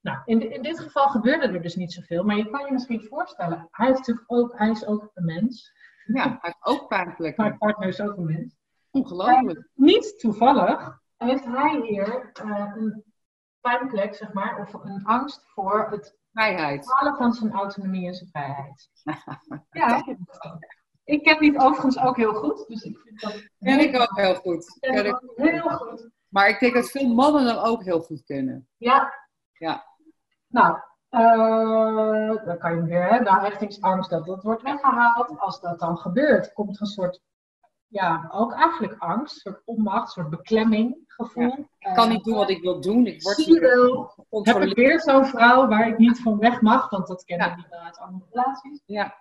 [0.00, 3.02] Nou, in, in dit geval gebeurde er dus niet zoveel, maar je kan je misschien
[3.02, 5.72] voorstellen, hij, heeft natuurlijk ook, hij is ook een mens,
[6.06, 7.44] ja, hij heeft ook pijnplekken.
[7.44, 8.56] mijn partner is ook een mens.
[8.90, 9.68] Ongelooflijk.
[9.74, 13.04] Niet toevallig heeft hij hier eh, een
[13.60, 16.92] pijnplek, zeg maar, of een angst voor het Vrijheid.
[16.92, 18.90] halen van zijn autonomie en zijn vrijheid.
[19.70, 20.04] Ja,
[21.06, 24.34] ik ken die overigens ook heel goed, dus ik vind dat Ken ik ook heel
[24.34, 24.78] goed.
[24.80, 26.08] ken ik ook heel goed.
[26.28, 28.68] Maar ik denk dat veel mannen hem ook heel goed kennen.
[28.76, 29.12] Ja.
[29.52, 29.84] Ja.
[30.46, 30.78] Nou,
[31.08, 35.38] eh, dan kan je weer, hè, nou, hechtingsangst, dat dat wordt weggehaald.
[35.38, 37.20] Als dat dan gebeurt, komt er een soort,
[37.86, 41.66] ja, ook eigenlijk angst, een soort onmacht, een soort beklemming gevoel.
[41.78, 43.06] Ik kan niet doen wat ik wil doen.
[43.06, 47.06] Ik word wel, heb ik weer zo'n vrouw waar ik niet van weg mag, want
[47.06, 47.54] dat kennen Ja.
[47.54, 48.82] die wel uit andere relaties.
[48.84, 49.14] Ja,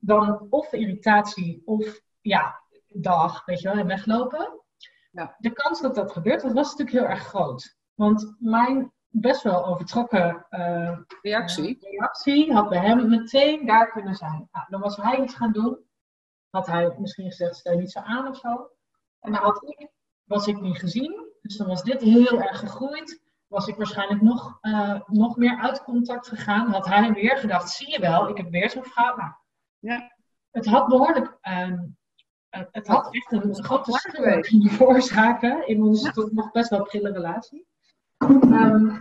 [0.00, 4.60] Dan of irritatie of, ja, dag, weet je wel, en weglopen.
[5.10, 5.36] Ja.
[5.38, 7.76] De kans dat dat gebeurt, dat was natuurlijk heel erg groot.
[7.94, 11.78] Want mijn best wel overtrokken eh, reactie.
[11.80, 14.48] eh, reactie had bij hem meteen daar kunnen zijn.
[14.52, 15.78] Nou, dan was hij iets gaan doen.
[16.50, 18.70] Had hij misschien gezegd, stel je niet zo aan of zo.
[19.20, 19.90] En dan had ik
[20.30, 21.28] was ik niet gezien.
[21.42, 23.22] Dus dan was dit heel erg gegroeid.
[23.46, 26.70] Was ik waarschijnlijk nog, uh, nog meer uit contact gegaan.
[26.72, 29.16] Had hij weer gedacht, zie je wel, ik heb weer zo'n vrouw.
[29.16, 29.32] Nou,
[29.80, 30.16] Ja.
[30.50, 31.78] het had behoorlijk, ehm,
[32.48, 34.44] eh, het had echt een grote scheur
[34.76, 37.66] veroorzaken in onze toch nog best wel prille relatie.
[38.16, 39.00] Ehm,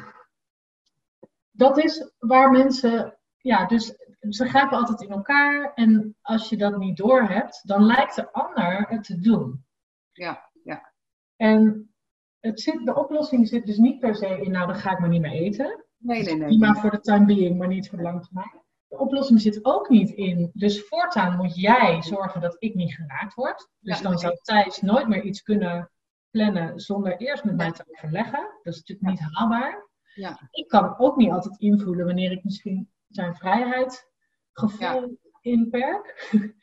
[1.51, 6.77] dat is waar mensen, ja, dus ze grijpen altijd in elkaar en als je dat
[6.77, 9.65] niet doorhebt, dan lijkt de ander het te doen.
[10.11, 10.93] Ja, ja.
[11.35, 11.93] En
[12.39, 15.09] het zit, de oplossing zit dus niet per se in, nou dan ga ik maar
[15.09, 15.85] niet meer eten.
[15.97, 16.47] Nee, nee, nee.
[16.47, 18.61] Prima voor de time being, maar niet voor de lange termijn.
[18.89, 23.33] De oplossing zit ook niet in, dus voortaan moet jij zorgen dat ik niet geraakt
[23.33, 23.69] word.
[23.79, 25.91] Dus Ja, dan zou Thijs nooit meer iets kunnen
[26.31, 28.49] plannen zonder eerst met mij te overleggen.
[28.63, 29.87] Dat is natuurlijk niet haalbaar.
[30.13, 30.49] Ja.
[30.51, 36.29] Ik kan ook niet altijd invoelen wanneer ik misschien zijn vrijheidsgevoel inperk.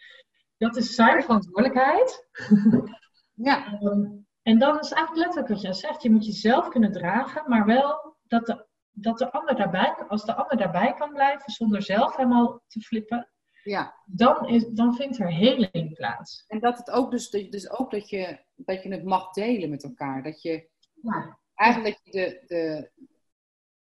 [0.59, 2.29] Dat is zijn verantwoordelijkheid.
[3.35, 4.05] Ja, Ehm,
[4.43, 6.03] en dan is eigenlijk letterlijk wat jij zegt.
[6.03, 8.66] Je moet jezelf kunnen dragen, maar wel dat de,
[8.99, 13.29] dat de ander daarbij, als de ander daarbij kan blijven zonder zelf helemaal te flippen,
[13.63, 13.95] ja.
[14.07, 16.45] dan, is, dan vindt er heling plaats.
[16.47, 19.85] En dat het ook dus, dus ook dat je, dat je het mag delen met
[19.85, 20.23] elkaar.
[20.23, 20.69] Dat je
[21.03, 22.91] Ja, eigenlijk dat je de,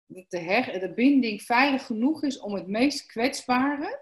[0.06, 4.02] de, de, her, de binding veilig genoeg is om het meest kwetsbare,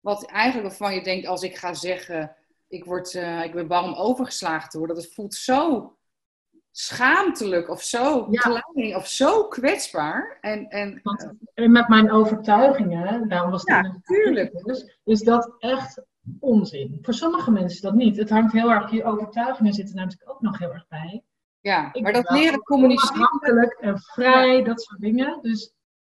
[0.00, 2.36] wat eigenlijk waarvan je denkt als ik ga zeggen,
[2.68, 5.96] ik, word, eh, ik ben bang om overgeslagen te worden, dat het voelt zo
[6.78, 8.40] schaamtelijk of zo Ja.
[8.40, 10.38] klein of zo kwetsbaar.
[10.40, 14.64] En, en want en met mijn overtuigingen, daarom was Ja, dit een tuurlijk.
[14.64, 16.02] dus, is dat echt
[16.40, 16.98] onzin.
[17.02, 18.16] Voor sommige mensen dat niet.
[18.16, 21.22] Het hangt heel erg, je overtuigingen zitten natuurlijk ook nog heel erg bij.
[21.60, 23.14] ja, Ik maar dat leren communiceren.
[23.16, 25.38] Onafhankelijk en vrij, dat soort dingen.
[25.42, 25.72] Dus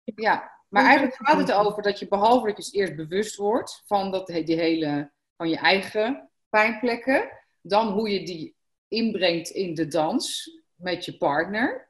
[0.04, 3.82] Ja, maar eigenlijk gaat het erover dat je behalve dat je het eerst bewust wordt
[3.86, 7.28] van dat, die hele, van je eigen pijnplekken,
[7.62, 8.56] dan hoe je die
[8.88, 11.88] inbrengt in de dans met je partner.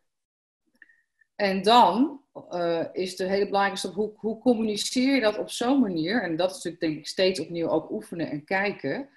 [1.34, 2.20] En dan
[2.50, 6.22] eh, is de hele belangrijke stap, hoe, hoe communiceer je dat op zo'n manier?
[6.22, 9.08] En dat is natuurlijk denk ik steeds opnieuw ook oefenen en kijken.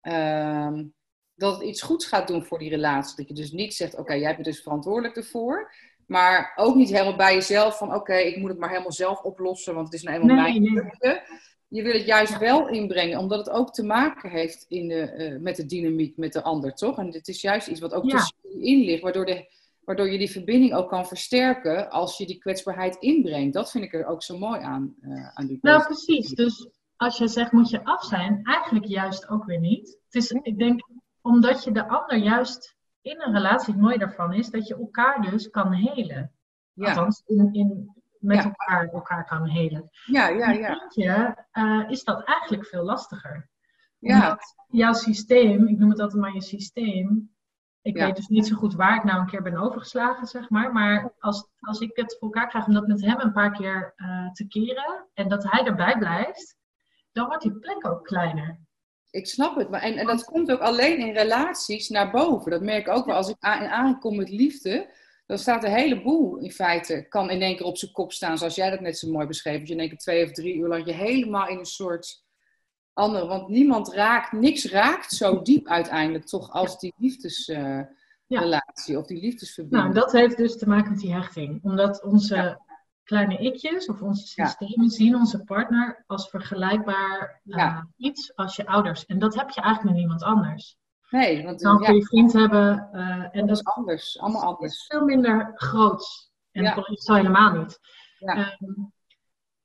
[0.00, 0.84] ehm,
[1.34, 3.16] dat het iets goeds gaat doen voor die relatie.
[3.16, 5.72] Dat je dus niet zegt, oké, jij bent dus verantwoordelijk ervoor.
[6.06, 9.74] Maar ook niet helemaal bij jezelf van, oké, ik moet het maar helemaal zelf oplossen,
[9.74, 11.20] want het is nou eenmaal Nee, mijn nee.
[11.68, 15.40] Je wil het juist wel inbrengen, omdat het ook te maken heeft in de, eh,
[15.40, 16.98] met de dynamiek met de ander, toch?
[16.98, 18.16] En het is juist iets wat ook Ja.
[18.16, 19.54] tussen in ligt, waardoor, de,
[19.84, 23.54] waardoor je die verbinding ook kan versterken als je die kwetsbaarheid inbrengt.
[23.54, 26.28] Dat vind ik er ook zo mooi aan, eh, aan die Nou, precies.
[26.28, 29.98] Dus als je zegt, moet je af zijn, eigenlijk juist ook weer niet.
[30.04, 30.88] Het is, ik denk,
[31.20, 35.30] omdat je de ander juist in een relatie, het mooie daarvan is, dat je elkaar
[35.30, 36.32] dus kan helen.
[36.72, 37.95] Ja, Althans, in, in,
[38.26, 38.44] met Ja.
[38.44, 39.90] elkaar elkaar kan helen.
[40.06, 40.50] ja, ja.
[40.50, 40.80] Ja.
[40.82, 43.48] eentje eh, is dat eigenlijk veel lastiger.
[43.98, 44.38] ja.
[44.68, 47.34] Jouw systeem, ik noem het altijd maar je systeem.
[47.82, 48.04] Ik Ja.
[48.06, 50.72] weet dus niet zo goed waar ik nou een keer ben overgeslagen, zeg maar.
[50.72, 53.92] Maar als, als ik het voor elkaar krijg om dat met hem een paar keer
[53.96, 56.56] eh, te keren en dat hij erbij blijft,
[57.12, 58.58] dan wordt die plek ook kleiner.
[59.10, 59.70] Ik snap het.
[59.70, 62.50] Maar, en, en dat komt ook alleen in relaties naar boven.
[62.50, 63.16] Dat merk ik ook wel.
[63.16, 64.90] Als ik aan, aankom met liefde,
[65.26, 68.38] dan staat een heleboel in feite, kan in één keer op zijn kop staan.
[68.38, 69.58] Zoals jij dat net zo mooi beschreef.
[69.58, 72.24] Dat je in één keer twee of drie uur lang je helemaal in een soort
[72.92, 73.26] andere.
[73.26, 79.94] Want niemand raakt, niks raakt zo diep uiteindelijk toch als die liefdesrelatie of die liefdesverbinding.
[79.94, 81.64] Nou, dat heeft dus te maken met die hechting.
[81.64, 82.60] Omdat onze
[83.02, 84.46] kleine ikjes of onze Ja.
[84.46, 87.88] systemen zien onze partner als vergelijkbaar eh, Ja.
[87.96, 89.06] iets als je ouders.
[89.06, 90.76] En dat heb je eigenlijk met niemand anders.
[91.16, 94.18] Nee, want Dan kun ja, je vriend hebben eh, en dat is anders.
[94.20, 94.86] Allemaal is anders.
[94.86, 96.30] veel minder groots.
[96.52, 96.74] En Ja.
[96.74, 97.78] dat is al helemaal niet.
[98.18, 98.34] Ja.
[98.36, 98.72] Ehm,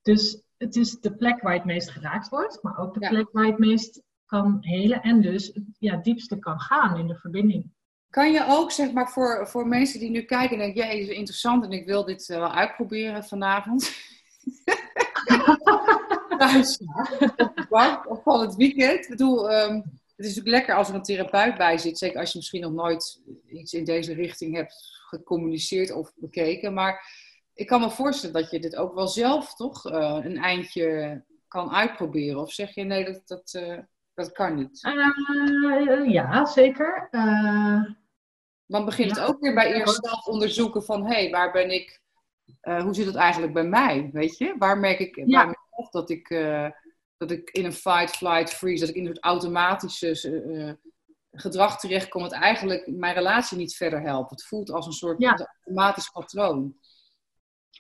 [0.01, 3.09] dus het is de plek waar het meest geraakt wordt, maar ook de Ja.
[3.09, 7.15] plek waar het meest kan helen en dus het ja, diepste kan gaan in de
[7.15, 7.71] verbinding.
[8.09, 11.07] Kan je ook, zeg maar, voor, voor mensen die nu kijken en denken, jij is
[11.07, 13.91] interessant en ik wil dit eh, wel uitproberen vanavond.
[16.37, 16.79] Thuis,
[18.07, 19.03] of van het weekend.
[19.03, 19.81] Ik bedoel, ehm,
[20.22, 21.97] het is natuurlijk lekker als er een therapeut bij zit.
[21.97, 24.74] Zeker als je misschien nog nooit iets in deze richting hebt
[25.09, 26.74] gecommuniceerd of bekeken.
[26.74, 27.05] Maar
[27.53, 31.72] ik kan me voorstellen dat je dit ook wel zelf toch eh, een eindje kan
[31.72, 32.41] uitproberen.
[32.41, 33.78] Of zeg je, nee, dat, dat, eh,
[34.13, 34.84] dat kan niet.
[34.84, 37.07] Eh, ja, zeker.
[38.65, 42.01] Dan begint het ook weer bij eerst zelf onderzoeken van, hé, hey, waar ben ik,
[42.61, 44.55] hoe zit het eigenlijk bij mij, weet je?
[44.57, 45.45] Waar merk ik Ja.
[45.45, 46.69] mezelf dat ik, eh,
[47.22, 50.74] dat ik in een fight, flight, freeze, dat ik in een soort automatische eh,
[51.32, 54.30] gedrag terechtkom, dat eigenlijk mijn relatie niet verder helpt.
[54.32, 55.38] Het voelt als een soort Ja.
[55.65, 56.76] automatisch patroon.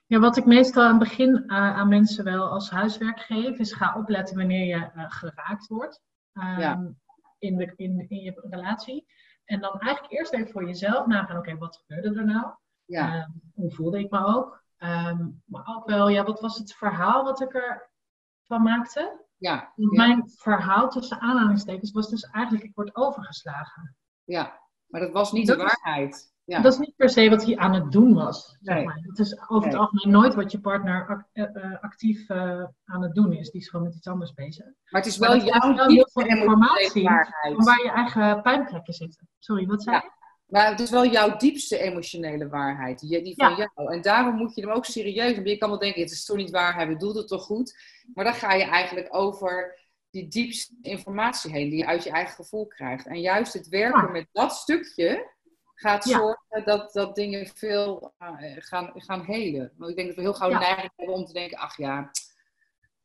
[0.05, 3.73] ja, wat ik meestal aan het begin eh, aan mensen wel als huiswerk geef, is
[3.73, 6.01] ga opletten wanneer je eh, geraakt wordt
[6.33, 6.93] ehm, Ja.
[7.39, 9.05] in, de, in, in je relatie.
[9.45, 12.53] En dan eigenlijk eerst even voor jezelf nagaan, oké, wat gebeurde er nou?
[12.85, 13.13] Ja.
[13.15, 14.63] Ehm, hoe voelde ik me ook?
[14.77, 19.25] Ehm, maar ook wel, ja, wat was het verhaal wat ik ervan maakte?
[19.41, 19.71] Ja.
[19.75, 19.91] Want.
[19.91, 23.95] Mijn verhaal tussen aanhalingstekens was dus eigenlijk, ik word overgeslagen.
[24.23, 24.59] ja.
[24.87, 26.33] Maar dat was niet de Dat is- waarheid.
[26.43, 26.61] Ja.
[26.61, 28.57] Dat is niet per se wat hij aan het doen was.
[28.61, 28.85] Zeg Nee.
[28.85, 28.97] maar.
[29.01, 29.75] Het is over het Nee.
[29.81, 33.51] algemeen nooit wat je partner eh, eh, actief eh, aan het doen is.
[33.51, 34.65] Die is gewoon met iets anders bezig.
[34.65, 37.09] Maar het is wel dat jouw wel heel veel informatie.
[37.55, 39.27] Van waar je eigen pijnplekken zitten.
[39.39, 40.01] Sorry, wat zei Ja.
[40.03, 40.11] je?
[40.51, 43.69] Maar het is wel jouw diepste emotionele waarheid, die, van Ja.
[43.75, 43.93] jou.
[43.93, 45.49] En daarom moet je hem ook serieus nemen.
[45.49, 47.77] Je kan wel denken, het is toch niet waar, hij bedoelt het toch goed.
[48.13, 49.79] Maar dan ga je eigenlijk over
[50.09, 53.07] die diepste informatie heen, die je uit je eigen gevoel krijgt.
[53.07, 54.11] En juist het werken Ja.
[54.11, 55.29] met dat stukje
[55.75, 56.17] gaat Ja.
[56.17, 58.27] zorgen dat, dat dingen veel eh,
[58.57, 59.71] gaan, gaan helen.
[59.77, 62.11] Want ik denk dat we heel gauw de neiging hebben om te denken, ach ja,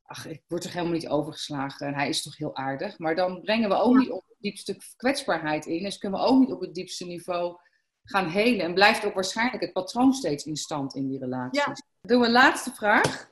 [0.06, 2.98] ach, ik word toch helemaal niet overgeslagen en hij is toch heel aardig.
[2.98, 3.98] Maar dan brengen we ook Ja.
[3.98, 5.82] niet op het diepste kwetsbaarheid in.
[5.82, 7.56] Dus kunnen we ook niet op het diepste niveau
[8.04, 8.60] gaan helen.
[8.64, 11.64] En blijft ook waarschijnlijk het patroon steeds in stand in die relaties.
[11.64, 11.74] Ja.
[12.00, 13.30] Doen we een laatste vraag.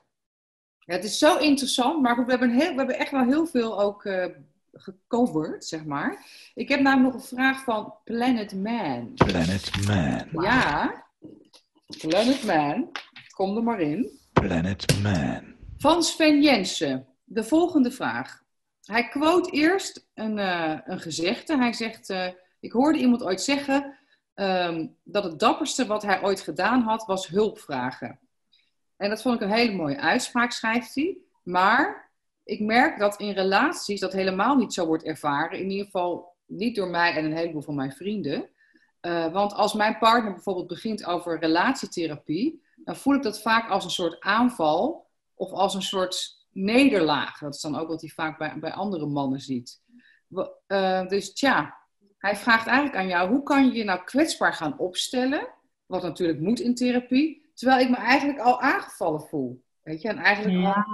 [0.78, 3.46] Ja, het is zo interessant, maar goed, we hebben, heel, we hebben echt wel heel
[3.46, 4.26] veel ook eh,
[4.72, 6.26] gecoverd, zeg maar.
[6.54, 9.12] Ik heb namelijk nog een vraag van Planet Man.
[9.14, 10.42] Planet Man.
[10.44, 11.04] Ja,
[11.98, 12.90] Planet Man.
[13.34, 14.08] Kom er maar in.
[14.32, 15.53] Planet Man.
[15.84, 17.06] Van Sven Jensen.
[17.24, 18.42] De volgende vraag.
[18.84, 21.56] Hij quote eerst een, eh, een gezegde.
[21.56, 22.28] Hij zegt: eh,
[22.60, 23.98] Ik hoorde iemand ooit zeggen
[24.34, 28.18] ehm, dat het dapperste wat hij ooit gedaan had, was hulp vragen.
[28.96, 31.18] En dat vond ik een hele mooie uitspraak, schrijft hij.
[31.42, 32.10] Maar
[32.44, 35.58] ik merk dat in relaties dat helemaal niet zo wordt ervaren.
[35.58, 38.48] In ieder geval niet door mij en een heleboel van mijn vrienden.
[39.00, 43.84] Eh, want als mijn partner bijvoorbeeld begint over relatietherapie, dan voel ik dat vaak als
[43.84, 45.04] een soort aanval
[45.34, 47.38] of als een soort nederlaag.
[47.38, 49.82] Dat is dan ook wat hij vaak bij, bij andere mannen ziet.
[50.66, 51.76] Eh, dus tja,
[52.18, 55.48] hij vraagt eigenlijk aan jou: hoe kan je je nou kwetsbaar gaan opstellen?
[55.86, 59.64] Wat natuurlijk moet in therapie, terwijl ik me eigenlijk al aangevallen voel.
[59.82, 60.86] Weet je, en eigenlijk Ja.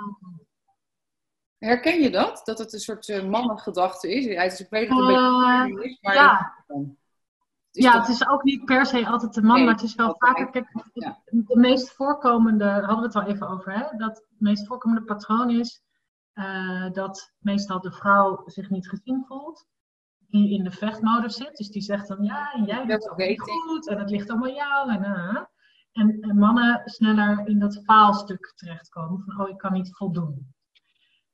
[1.59, 2.41] herken je dat?
[2.45, 4.25] Dat het een soort eh, mannengedachte is?
[4.25, 6.55] Ja, het is- Ik weet dat het een Eh, beetje is, maar ja.
[7.71, 10.07] Ja, het is ook niet per se altijd de man, Nee, maar het is wel
[10.07, 10.37] altijd.
[10.37, 10.51] vaker.
[10.51, 11.19] Kijk, Ja.
[11.25, 13.97] de meest voorkomende, daar hadden we het al even over, hè?
[13.97, 15.83] dat het meest voorkomende patroon is
[16.33, 19.67] eh, dat meestal de vrouw zich niet gezien voelt,
[20.19, 21.57] die in de vechtmodus zit.
[21.57, 24.91] Dus die zegt dan ja, en jij doet het goed en het ligt allemaal jou.
[24.91, 25.43] En, eh.
[25.93, 30.55] en, en mannen sneller in dat faalstuk terechtkomen van oh, ik kan niet voldoen.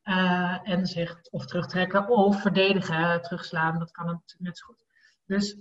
[0.02, 4.84] Eh, en zich of terugtrekken of verdedigen, terugslaan, dat kan natuurlijk net zo goed.
[5.26, 5.56] Dus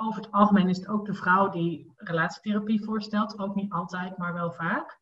[0.00, 3.38] over het algemeen is het ook de vrouw die relatietherapie voorstelt.
[3.38, 4.98] Ook niet altijd, maar wel vaak.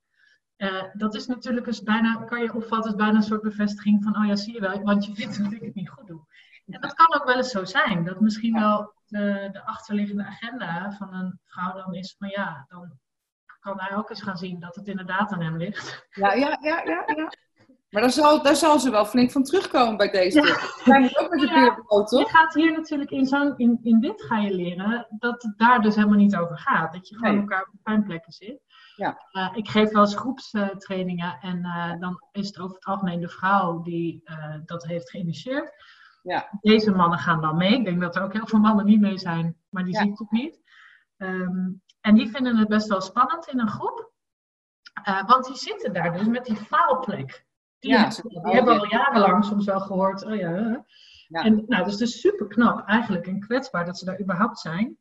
[0.56, 4.16] Eh, dat is natuurlijk eens bijna, kan je opvatten als bijna een soort bevestiging van,
[4.16, 6.20] oh ja, zie je wel, want je vindt dat ik het niet goed doe.
[6.66, 8.04] En dat kan ook wel eens zo zijn.
[8.04, 12.98] Dat misschien wel de, de achterliggende agenda van een vrouw dan is van, ja, dan
[13.60, 16.06] kan hij ook eens gaan zien dat het inderdaad aan hem ligt.
[16.10, 17.04] Ja, ja, ja, ja.
[17.06, 17.32] ja.
[17.90, 20.42] Maar daar zal, daar zal ze wel flink van terugkomen bij deze.
[20.42, 21.08] Ja.
[21.22, 22.30] ook met de brood, Je toch?
[22.30, 25.94] gaat hier natuurlijk in, zo'n, in, in dit ga je leren dat het daar dus
[25.94, 26.92] helemaal niet over gaat.
[26.92, 27.40] Dat je gewoon Nee.
[27.42, 28.60] elkaar op pijnplekken zit.
[28.96, 29.18] Ja.
[29.32, 33.28] Eh, ik geef wel eens groepstrainingen en eh, dan is het over het algemeen de
[33.28, 35.72] vrouw die eh, dat heeft geïnitieerd.
[36.22, 36.48] Ja.
[36.60, 37.72] Deze mannen gaan dan mee.
[37.78, 40.00] Ik denk dat er ook heel veel mannen niet mee zijn, maar die Ja.
[40.00, 40.60] zie ik ook niet.
[41.16, 41.68] Ehm,
[42.00, 44.12] en die vinden het best wel spannend in een groep.
[45.26, 47.46] Want die zitten daar dus met die faalplek.
[47.78, 48.78] Die, Ja, die oh, hebben ja.
[48.80, 50.84] al jarenlang soms wel gehoord, oh ja.
[51.28, 51.42] Ja.
[51.44, 54.96] En nou, dus het is super knap eigenlijk en kwetsbaar dat ze daar überhaupt zijn.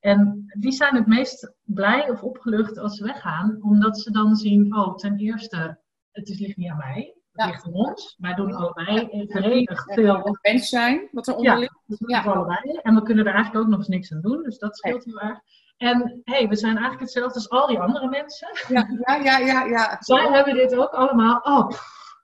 [0.00, 4.76] En die zijn het meest blij of opgelucht als ze weggaan, omdat ze dan zien,
[4.76, 5.80] oh, ten eerste,
[6.12, 7.46] het is, ligt niet aan mij, het Ja.
[7.46, 8.16] ligt aan ons.
[8.18, 8.54] Wij doen Ja.
[8.56, 10.38] allebei verenigd En veel.
[10.42, 11.80] mens zijn, wat eronder Ja, ligt.
[11.86, 12.22] dat doen Ja.
[12.22, 12.78] we allebei.
[12.82, 15.20] En we kunnen er eigenlijk ook nog eens niks aan doen, dus dat scheelt heel
[15.20, 15.38] erg.
[15.76, 18.48] En hey, we zijn eigenlijk hetzelfde als al die andere mensen.
[18.68, 19.64] Ja, ja, ja, ja.
[19.64, 19.96] ja.
[20.00, 21.40] Zij hebben dit ook allemaal.
[21.42, 21.70] Oh,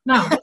[0.07, 0.29] nou.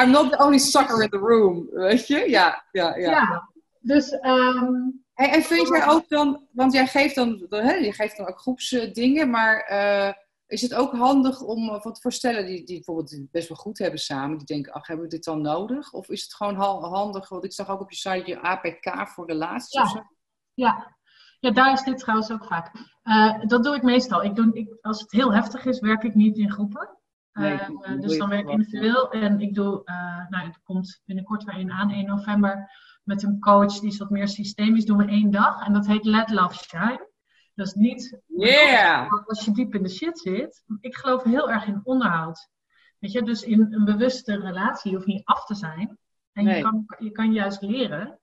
[0.00, 2.30] I'm not the only sucker in the room, weet je?
[2.30, 3.10] Ja, ja, ja.
[3.10, 3.48] ja.
[3.80, 4.74] Dus ehm,
[5.14, 8.40] En, en vind jij ook dan, want jij geeft dan, hè, je geeft dan ook
[8.40, 10.12] groepsdingen, maar eh,
[10.46, 13.78] is het ook handig om, eh, wat voor stellen die, die bijvoorbeeld best wel goed
[13.78, 15.92] hebben samen, die denken, ach, hebben we dit dan nodig?
[15.92, 19.08] Of is het gewoon ha- handig, want ik zag ook op je site je APK
[19.08, 19.82] voor relaties Ja.
[19.82, 20.02] of zo?
[20.54, 20.96] Ja.
[21.40, 22.70] ja, daar is dit trouwens ook vaak.
[23.02, 24.22] Eh, dat doe ik meestal.
[24.22, 26.97] Ik doe, ik, als het heel heftig is, werk ik niet in groepen.
[27.32, 29.10] Nee, Eh, eh, doe dus je dan werk ik gewoon, individueel.
[29.10, 32.70] En ik doe, eh, nou, er komt binnenkort weer een aan, 1 november,
[33.02, 34.84] met een coach die is wat meer systemisch.
[34.84, 37.10] Doen we één dag en dat heet Let Love Shine.
[37.54, 39.10] Dat is niet Yeah!
[39.26, 40.64] als je diep in de shit zit.
[40.80, 42.48] Ik geloof heel erg in onderhoud.
[42.98, 45.98] Weet je, dus in een bewuste relatie hoeft niet af te zijn.
[46.32, 46.56] En Nee.
[46.56, 48.20] je, kan, je kan juist leren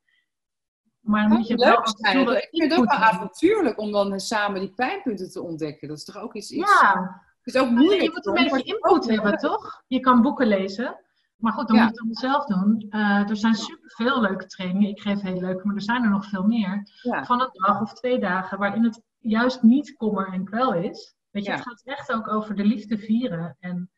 [1.00, 2.28] Maar dan moet je leuk wel zijn.
[2.28, 5.88] Ik vind het ook wel avontuurlijk om dan samen die pijnpunten te ontdekken.
[5.88, 6.52] Dat is toch ook iets.
[6.52, 8.02] iets Ja, Het is ook moeilijk.
[8.02, 9.84] je moet een beetje input hebben, toch?
[9.88, 11.00] Je kan boeken lezen.
[11.36, 11.84] Maar goed, dan Ja.
[11.84, 12.86] moet je het allemaal zelf doen.
[12.90, 14.90] Eh, er zijn superveel leuke trainingen.
[14.90, 16.88] Ik geef heel leuke, maar er zijn er nog veel meer.
[17.02, 17.26] Ja.
[17.26, 21.16] Van een dag of twee dagen, waarin het juist niet kommer en kwel is.
[21.32, 21.56] Weet je, Ja.
[21.56, 23.58] het gaat echt ook over de liefde vieren.
[23.60, 23.90] En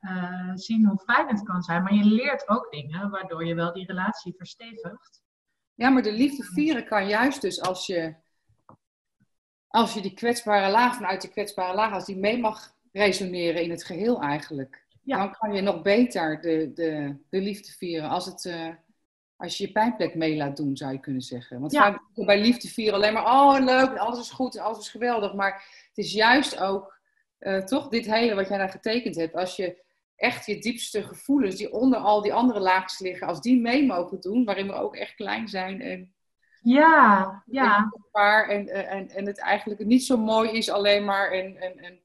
[0.00, 1.82] eh, zien hoe fijn het kan zijn.
[1.82, 5.22] Maar je leert ook dingen waardoor je wel die relatie verstevigt.
[5.74, 8.14] Ja, maar de liefde vieren kan juist dus als je,
[9.68, 13.70] als je die kwetsbare laag, vanuit die kwetsbare laag, als die mee mag resoneren in
[13.70, 14.84] het geheel eigenlijk.
[15.02, 15.16] Ja.
[15.18, 18.68] Dan kan je nog beter de, de, de liefde vieren als, het, eh,
[19.36, 21.60] als je je pijnplek mee laat doen, zou je kunnen zeggen.
[21.60, 21.82] Want Ja.
[21.82, 25.34] vaak bij liefde vieren alleen maar, oh leuk, alles is goed alles is geweldig.
[25.34, 25.52] Maar
[25.88, 26.98] het is juist ook,
[27.38, 29.82] eh, toch, dit hele wat jij daar getekend hebt, als je
[30.16, 34.20] echt je diepste gevoelens, die onder al die andere laagjes liggen, als die mee mogen
[34.20, 36.12] doen, waarin we ook echt klein zijn en
[36.62, 37.92] Ja, ja.
[38.12, 41.30] en en, en, en het eigenlijk niet zo mooi is alleen maar.
[41.30, 42.00] En, en, en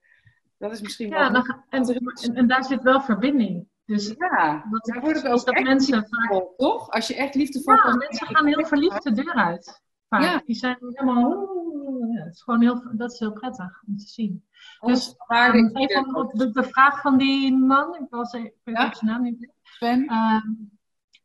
[0.58, 1.44] dat is misschien ja wel...
[1.44, 1.84] dan en,
[2.24, 3.68] en, en daar zit wel verbinding.
[3.86, 6.90] Dus ja, dat daar het is ook dat mensen vaak toch?
[6.90, 9.82] Als je echt liefdevol Ja, mensen gaan heel verliefd de deur uit.
[10.10, 10.22] Vaak.
[10.22, 10.42] Ja.
[10.46, 11.30] Die zijn helemaal.
[12.12, 14.46] ja, het is gewoon heel, dat is heel prettig om te zien.
[14.80, 18.54] Dus, waarde Um, is even op de, de vraag van die man, ik, was, ik
[18.64, 18.94] weet Ja.
[18.94, 19.52] zijn naam niet.
[19.64, 20.08] Sven?
[20.08, 20.50] Ehm,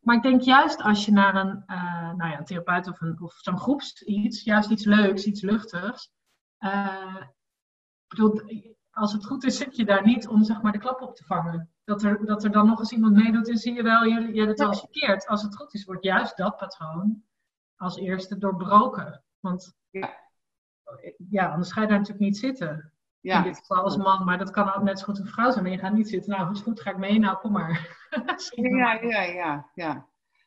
[0.01, 3.21] maar ik denk juist als je naar een, eh, nou ja, een therapeut of, een,
[3.23, 6.13] of zo'n groeps iets, juist iets leuks, iets luchtigs.
[6.59, 8.43] eh, ik bedoel,
[8.91, 11.25] als het goed is, zit je daar niet om zeg maar de klap op te
[11.25, 11.71] vangen.
[11.85, 14.39] Dat er, dat er dan nog eens iemand meedoet en zie je wel, je, je
[14.45, 15.27] hebt het eens verkeerd.
[15.27, 17.23] Als het goed is, wordt juist dat patroon
[17.77, 19.25] als eerste doorbroken.
[19.41, 20.17] Want Ja.
[21.31, 22.69] ja, anders ga je daar natuurlijk niet zitten.
[23.21, 25.51] In Ja, dit geval als man, maar dat kan ook net zo goed een vrouw
[25.51, 25.63] zijn.
[25.63, 27.99] Maar je gaat niet zitten, nou is goed, ga ik mee, nou kom maar.
[28.55, 29.07] Ja, maar.
[29.07, 29.93] ja, ja, ja.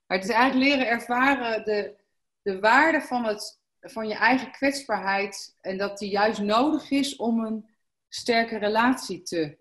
[0.07, 1.95] Maar het is eigenlijk leren ervaren de,
[2.41, 5.57] de waarde van, het, van je eigen kwetsbaarheid.
[5.61, 7.69] En dat die juist nodig is om een
[8.13, 9.57] sterke relatie te,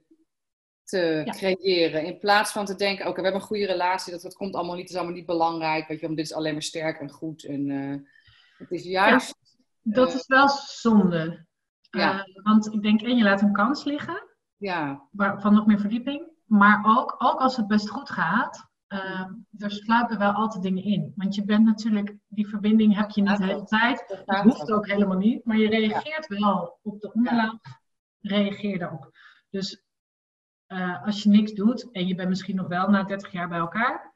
[0.84, 1.32] te Ja.
[1.32, 2.04] creëren.
[2.04, 4.12] In plaats van te denken, oké, we hebben een goede relatie.
[4.12, 5.88] Dat, dat komt allemaal niet, is allemaal niet belangrijk.
[5.88, 7.44] Weet je, want dit is alleen maar sterk en goed.
[7.44, 8.10] En eh,
[8.58, 9.34] het is juist...
[9.82, 11.46] Dat Eh, is wel zonde.
[11.90, 12.18] ja.
[12.24, 14.22] Eh, want ik denk, één, je laat een kans liggen
[14.56, 16.30] Ja, waar- van nog meer verdieping.
[16.44, 19.26] Maar ook, ook als het best goed gaat, eh,
[19.58, 21.12] er sluipen wel altijd dingen in.
[21.16, 24.22] Want je bent natuurlijk, die verbinding heb je niet de hele tijd.
[24.26, 24.76] dat hoeft ook.
[24.76, 25.44] ook helemaal niet.
[25.44, 27.52] Maar je reageert wel op de onderlaag.
[28.22, 29.10] Reageer daarop.
[29.50, 29.82] Dus
[30.66, 33.58] eh, als je niks doet en je bent misschien nog wel na 30 jaar bij
[33.58, 34.12] elkaar.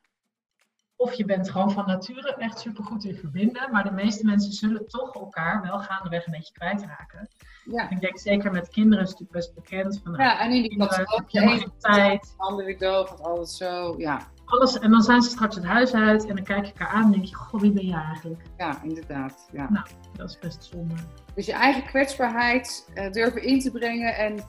[0.97, 3.71] Of je bent gewoon van nature echt supergoed in verbinden.
[3.71, 7.29] Maar de meeste mensen zullen toch elkaar wel gaandeweg een beetje kwijtraken.
[7.65, 7.91] Ja.
[7.91, 10.01] Ik denk zeker met kinderen is het natuurlijk best bekend.
[10.03, 12.23] Van, ja, en in die kinderen je geen tijd.
[12.23, 13.95] de ander weer dood, gaat alles zo.
[13.99, 16.94] Ja, Alles, en dan zijn ze straks het huis uit en dan kijk je elkaar
[16.94, 18.42] aan en denk je, goh, wie ben jij eigenlijk?
[18.59, 19.49] ja inderdaad.
[19.53, 19.70] Ja.
[19.70, 19.86] Nou,
[20.16, 20.94] dat is best zonde.
[21.34, 24.44] Dus je eigen kwetsbaarheid eh, durven in te brengen en,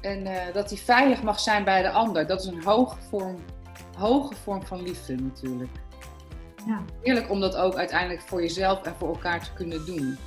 [0.00, 2.26] en eh, dat die veilig mag zijn bij de ander.
[2.26, 3.36] Dat is een hoge vorm,
[3.96, 5.72] hoge vorm van liefde natuurlijk.
[6.66, 6.80] Ja.
[7.02, 10.18] Heerlijk om dat ook uiteindelijk voor jezelf en voor elkaar te kunnen doen.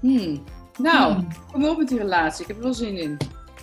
[0.00, 0.44] Hmm.
[0.78, 1.28] Nou, Hmm.
[1.52, 2.42] kom op met die relatie.
[2.42, 3.16] Ik heb er wel zin in.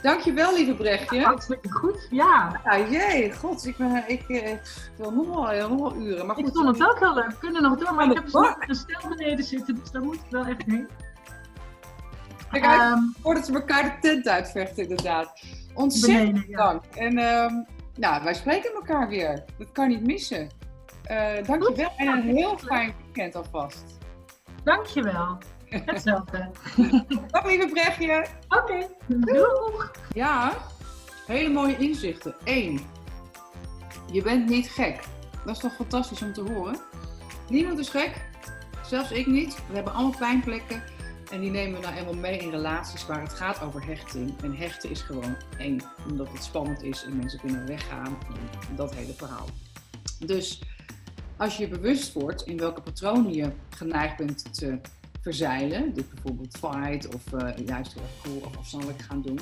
[0.08, 1.22] Dankjewel, lieve Brechtje.
[1.22, 2.62] Hartstikke goed, ja.
[2.64, 6.26] Ja, jee, god, ik, ben, ik, eh, ik wil nog wel, eh, nog wel uren.
[6.26, 7.28] Maar Ik goed, vond het ook heel leuk.
[7.28, 8.34] We kunnen nog door, maar ik heb
[8.68, 10.88] een stel beneden zitten, dus daar moet ik wel echt heen.
[12.52, 15.42] kijk uit Ehm, voordat ze elkaar de tent uitvechten, inderdaad.
[15.74, 16.58] Ontzettend beneden, ja.
[16.58, 16.84] dank.
[16.96, 17.54] En ehm,
[17.96, 19.44] nou, wij spreken elkaar weer.
[19.58, 20.50] Dat kan niet missen.
[21.04, 23.84] Eh dankjewel en een heel fijn weekend alvast.
[24.64, 25.38] Dankjewel.
[25.70, 26.50] Hetzelfde.
[27.32, 28.26] Dag lieve Brechtje.
[28.50, 29.92] Oké, doeg.
[30.14, 30.58] Ja,
[31.26, 32.36] hele mooie inzichten.
[32.44, 32.80] Eén,
[34.12, 35.04] je bent niet gek.
[35.46, 36.80] Dat is toch fantastisch om te horen?
[37.50, 38.26] Niemand is gek,
[38.86, 39.56] zelfs ik niet.
[39.68, 40.84] We hebben allemaal pijnplekken
[41.32, 44.42] en die nemen we nou eenmaal mee in relaties waar het gaat over hechting.
[44.42, 48.18] En hechten is gewoon eng, omdat het spannend is en mensen kunnen weggaan
[48.70, 49.48] en dat hele verhaal.
[50.20, 50.62] Dus
[51.38, 54.80] als je je bewust wordt in welke patronen je geneigd bent te
[55.22, 59.40] verzeilen, dus bijvoorbeeld fight of eh, juist heel cool of afstandelijk gaan doen,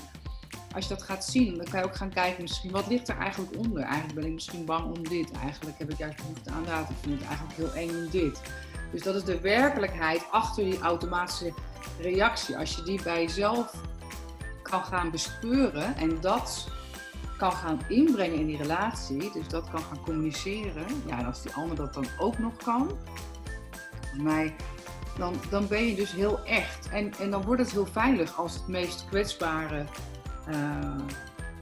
[0.75, 3.17] als je dat gaat zien, dan kan je ook gaan kijken misschien wat ligt er
[3.17, 3.83] eigenlijk onder.
[3.83, 5.31] Eigenlijk ben ik misschien bang om dit.
[5.31, 6.89] Eigenlijk heb ik juist behoefte aan dat.
[6.89, 8.41] Ik vind het eigenlijk heel eng om dit.
[8.91, 11.53] Dus dat is de werkelijkheid achter die automatische
[11.99, 12.57] reactie.
[12.57, 13.75] Als je die bij jezelf
[14.61, 16.67] kan gaan bespeuren en dat
[17.37, 20.85] kan gaan inbrengen in die relatie, dus dat kan gaan communiceren.
[21.05, 22.91] Ja, en als die ander dat dan ook nog kan,
[24.01, 24.55] volgens mij,
[25.17, 26.89] dan, dan ben je dus heel echt.
[26.89, 29.85] En, en dan wordt het heel veilig als het meest kwetsbare
[30.47, 30.55] eh,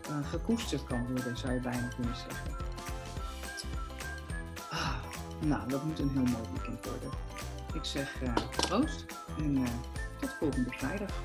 [0.10, 2.56] eh, gekoesterd kan worden, zou je bijna kunnen zeggen.
[4.70, 4.96] Ah,
[5.40, 7.10] nou, dat moet een heel mooi weekend worden.
[7.74, 9.06] Ik zeg uh, proost
[9.38, 9.66] en
[10.20, 11.24] tot volgende vrijdag.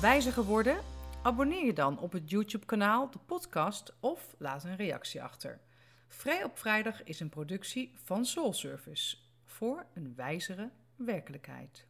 [0.00, 0.78] Wijzer geworden?
[1.22, 5.60] Abonneer je dan op het YouTube-kanaal, de podcast of laat een reactie achter.
[6.08, 11.87] Vrij op Vrijdag is een productie van Soul Service voor een wijzere werkelijkheid.